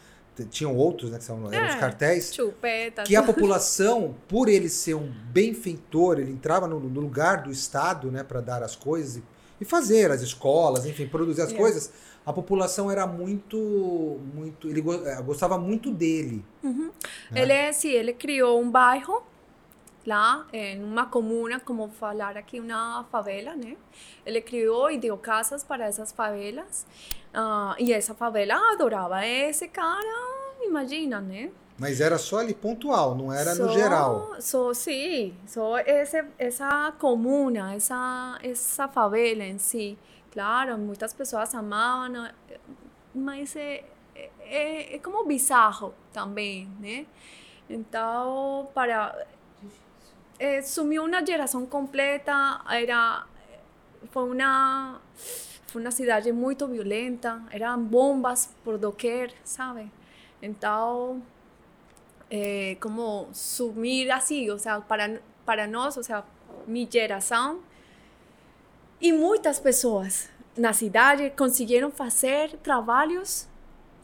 [0.44, 1.18] tinham outros, né?
[1.18, 1.78] Que são, eram os É.
[1.78, 2.34] cartéis.
[2.34, 3.02] Chupeta.
[3.02, 8.10] Que a população, por ele ser um benfeitor, ele entrava no, no lugar do Estado,
[8.10, 9.22] né, para dar as coisas e,
[9.60, 11.56] e fazer as escolas, enfim, produzir as É.
[11.56, 11.90] coisas.
[12.24, 16.44] A população era muito, muito, ele eh, gostava muito dele.
[16.62, 16.90] né?
[17.34, 19.22] Ele, sim, ele criou um bairro
[20.06, 23.76] lá, em uma comuna, como falar aqui, uma favela, né?
[24.24, 26.86] Ele criou e deu casas para essas favelas.
[27.34, 30.06] Ah, e essa favela adorava esse cara,
[30.62, 31.50] imagina, né?
[31.78, 34.36] Mas era só ali pontual, não era no Só- geral.
[34.40, 39.98] Só, sim, só esse, essa comuna, essa, essa favela em si.
[40.32, 42.58] Claro, muitas pessoas amavam, eh,
[43.14, 43.84] mas é,
[44.40, 47.06] é, é como bizarro também, né?
[47.68, 49.26] Então, para...
[50.38, 53.26] eh, sumiu uma geração completa, era...
[54.10, 55.00] Foi uma...
[55.66, 59.90] Foi uma cidade muito violenta, eram bombas por doquier, sabe?
[60.40, 61.20] Então,
[62.30, 66.24] eh, como sumir así, o sea, para, para nós, o sea,
[66.66, 67.60] mi geração
[69.00, 73.46] e muitas pessoas na cidade conseguiram fazer trabalhos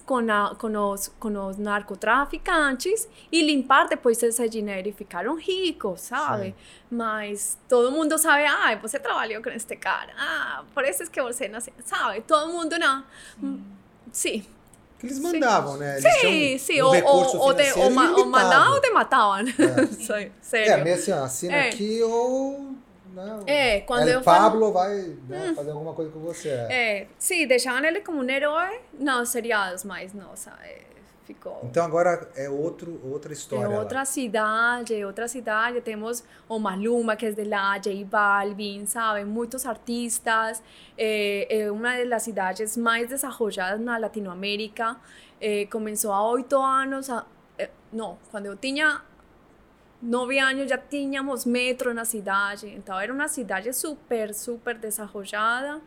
[0.05, 6.03] com, a, com, os, com os narcotraficantes e limpar depois esse dinheiro e ficaram ricos,
[6.03, 6.46] sabe?
[6.46, 6.55] Sim.
[6.90, 11.22] Mas todo mundo sabe, ah, você trabalhou com este cara, ah, por isso é que
[11.22, 12.20] você nasceu, sabe?
[12.22, 13.03] Todo mundo não.
[14.11, 14.44] Sim,
[14.98, 15.98] Que eles mandavam, né?
[15.98, 19.40] Eles Sim, sim, um ou, ou, ou, financeiro ou, ma- ou mandar ou te matavam.
[19.40, 20.84] É, Sério.
[20.84, 21.68] meio assim, ó, assina É.
[21.68, 22.74] aqui ou...
[23.14, 23.42] Não.
[23.46, 26.48] É, quando El eu falo- Pablo vai né, fazer alguma coisa com você.
[26.48, 30.80] É, sim, deixavam ele como um herói nos seriados, mas nossa, é,
[31.24, 31.60] ficou.
[31.64, 33.68] Então agora é outro, outra É história.
[33.68, 33.78] lá.
[33.78, 35.80] outra cidade, é outra cidade.
[35.80, 39.24] Temos o Maluma, que é de lá, J Balvin, sabe?
[39.24, 40.62] Muitos artistas.
[40.96, 44.96] É, é uma das cidades mais desenvolvidas na Latinoamérica.
[45.40, 47.08] É, começou há oito anos.
[47.10, 47.24] a-
[47.58, 49.00] é, não, quando eu tinha
[50.03, 52.68] nove anos já tínhamos metro na cidade.
[52.68, 55.80] Então era uma cidade super, super desenvolvida.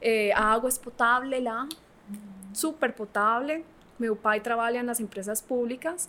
[0.00, 1.68] É, a água é potável lá,
[2.52, 3.64] super potável.
[3.98, 6.08] Meu pai trabalha nas empresas públicas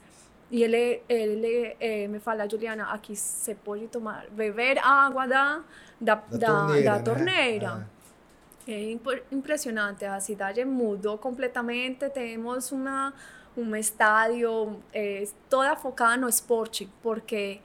[0.49, 5.61] e ele, ele eh, me fala, Juliana, aqui se pode tomar, beber água da,
[5.99, 7.03] da, Da da, torneira, da né?
[7.03, 7.87] torneira.
[8.67, 8.97] É
[9.31, 12.09] impressionante, a cidade mudou completamente.
[12.09, 13.13] Temos uma,
[13.57, 17.59] um estádio eh, toda focada no esporte, porque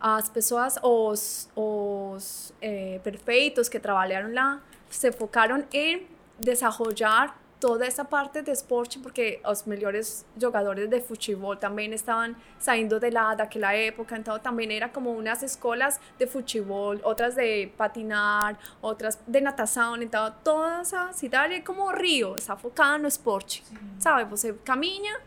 [0.00, 6.06] as pessoas, os, os eh, perfeitos que trabalharam lá, se focaram em
[6.38, 7.30] desenvolver
[7.60, 13.08] toda essa parte de esporte, porque os melhores jogadores de futebol também estavam saindo de
[13.10, 19.16] lá daquela época, então também era como umas escolas de futebol, outras de patinar, outras
[19.28, 23.62] de natação, então toda essa cidade é como Rio, está focada no esporte,
[24.00, 24.24] sabe?
[24.28, 25.22] Você caminha, vo-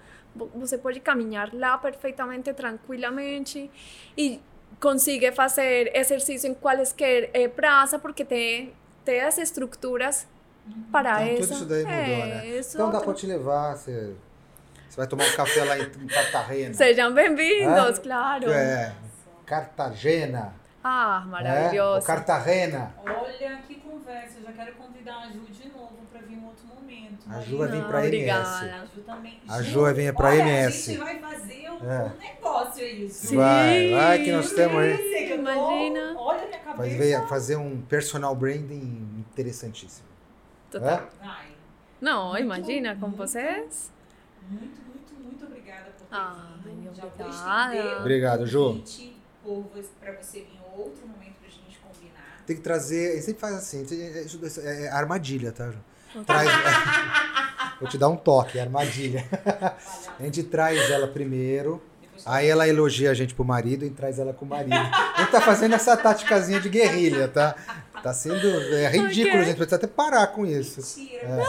[0.54, 3.70] você pode caminhar lá perfeitamente, tranquilamente,
[4.18, 4.42] e
[4.80, 8.74] consegue fazer exercício em quaisquer eh, praça, porque tem,
[9.04, 10.28] tem as estruturas
[10.92, 11.48] para Então, isso.
[11.48, 12.60] tudo isso daí mudou, É, né?
[12.60, 14.14] Então dá pra te levar, você,
[14.90, 16.74] você vai tomar um café lá em Cartagena.
[16.74, 18.50] Sejam bem-vindos, claro.
[18.52, 18.94] É,
[19.46, 20.54] Cartagena.
[20.88, 22.00] Ah, É, maravilhoso.
[22.04, 22.94] o Cartagena.
[23.04, 26.64] Olha que conversa, eu já quero convidar a Ju de novo pra vir em outro
[26.68, 27.26] momento.
[27.28, 28.66] A Ju vai vir Não, pra obrigada.
[28.66, 28.76] MS.
[28.76, 29.42] A Ju também.
[29.50, 30.92] A Ju vai vir pra olha, MS.
[30.92, 32.04] A gente vai fazer um, É.
[32.04, 33.28] um negócio isso.
[33.28, 33.36] Sim.
[33.38, 34.98] Vai, vai que nós temos aí.
[35.28, 36.16] Tô- Imagina.
[36.20, 36.98] Olha minha cabeça.
[36.98, 40.08] ver- fazer um personal branding interessantíssimo.
[40.70, 40.90] Total.
[40.90, 41.26] É?
[41.26, 41.46] Vai.
[42.00, 43.18] Não, Muito, imagina com muito.
[43.18, 43.92] vocês.
[44.50, 46.94] Muito, muito, muito obrigada por ter Ai, vindo.
[46.96, 48.00] Já obrigada.
[48.02, 48.84] Obrigado, Ju.
[50.00, 52.44] pra você vir outro momento pra gente combinar.
[52.46, 53.14] Tem que trazer.
[53.14, 53.86] Ele sempre faz assim.
[54.64, 55.72] é- é armadilha, tá?
[55.72, 56.24] Ju?
[56.26, 56.50] Traz.
[57.80, 59.26] Vou te dar um toque, é armadilha.
[60.20, 61.82] A gente traz ela primeiro.
[62.26, 64.74] Aí ela elogia a gente pro marido e traz ela com o marido.
[64.74, 67.54] A gente tá fazendo essa táticazinha de guerrilha, tá?
[68.02, 68.48] Tá sendo.
[68.74, 69.46] É ridículo, Ok.
[69.46, 69.58] gente.
[69.58, 70.80] Precisa até parar com isso.
[70.98, 71.22] Mentira.
[71.24, 71.44] É,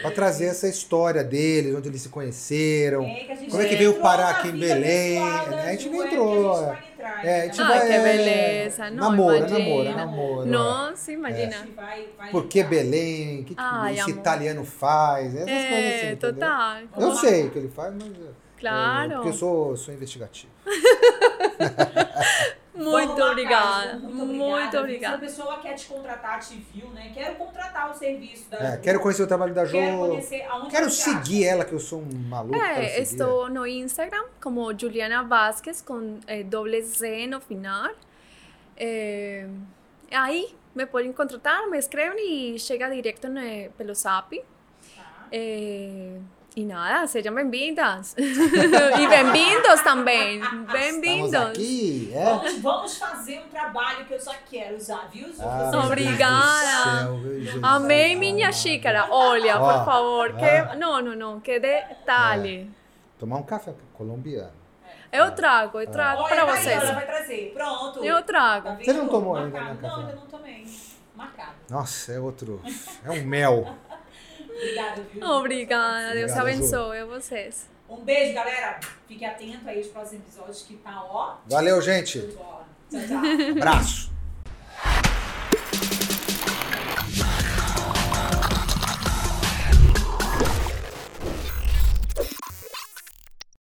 [0.00, 3.04] pra trazer essa história deles, onde eles se conheceram.
[3.04, 5.18] É, Como é que veio parar aqui em Belém?
[5.22, 6.66] A gente não é que entrou, a gente é.
[6.66, 7.60] vai entrar, É, a gente.
[7.60, 7.86] Ai, vai.
[7.86, 8.90] que é, beleza.
[8.90, 9.58] Não, namora, imagina.
[9.58, 10.46] namora, namora.
[10.46, 11.68] Nossa, A imagina.
[11.74, 12.62] vai Por que.
[12.62, 13.40] Belém?
[13.40, 14.16] O que, que Ai, esse amor.
[14.16, 15.34] italiano faz?
[15.34, 16.06] Essas coisas assim.
[16.06, 16.32] É, entendeu?
[16.34, 16.76] total.
[16.98, 18.04] Eu sei o que ele faz, mas.
[18.12, 19.14] é, Claro.
[19.14, 20.52] Porque eu sou, sou investigativo.
[22.82, 23.98] Muito obrigada.
[23.98, 24.70] Muito viu?
[24.70, 25.18] Se a obrigada.
[25.18, 27.10] pessoa quer te contratar, te viu, né?
[27.14, 29.72] Quero contratar o serviço da É, quero conhecer o trabalho da Jo.
[29.72, 31.18] Quero conhecer aonde Quero você acha.
[31.24, 32.56] seguir ela, que eu sou um maluco.
[32.56, 37.90] É, estou no Instagram como Juliana Vázquez com eh, doble Z no final.
[38.76, 39.46] Eh,
[40.10, 44.36] aí me podem contratar, me escrevem e chega direto né, pelo Zap.
[44.96, 45.26] Tá.
[45.30, 46.18] Eh,
[46.54, 48.14] e nada, sejam bem-vindas.
[48.18, 48.22] e
[49.08, 50.38] bem-vindos também.
[50.38, 51.34] Estamos Bem-vindos.
[51.34, 52.24] aqui, é?
[52.24, 55.28] Vamos, vamos fazer um trabalho que eu só quero usar, viu?
[55.40, 57.06] Ah, Obrigada.
[57.06, 59.06] Céu, Amei minha xícara.
[59.10, 60.34] Olha, Ó, por favor.
[60.34, 60.38] ó.
[60.38, 60.76] Que...
[60.76, 61.40] Não, não, não.
[61.40, 62.70] Que detalhe.
[63.18, 64.52] Tomar um café colombiano.
[65.10, 66.82] Eu trago, eu trago Olha, para tá vocês.
[66.82, 67.52] ela vai trazer.
[67.54, 68.04] Pronto.
[68.04, 68.68] Eu trago.
[68.68, 68.76] Tá?
[68.76, 70.66] Você não tomou ainda, né, Não, ainda não tomei.
[71.14, 71.52] Marcado.
[71.70, 72.60] Nossa, é outro.
[73.04, 73.74] É um mel.
[74.54, 75.26] Obrigada, viu?
[75.26, 77.68] Obrigada, Deus abençoe a vocês.
[77.88, 78.80] Um beijo, galera.
[79.06, 81.36] Fique atento aí aos próximos episódios que tá, ó.
[81.46, 82.20] Valeu, gente.
[82.20, 83.52] Tchau, tchau.
[83.56, 84.11] Abraço.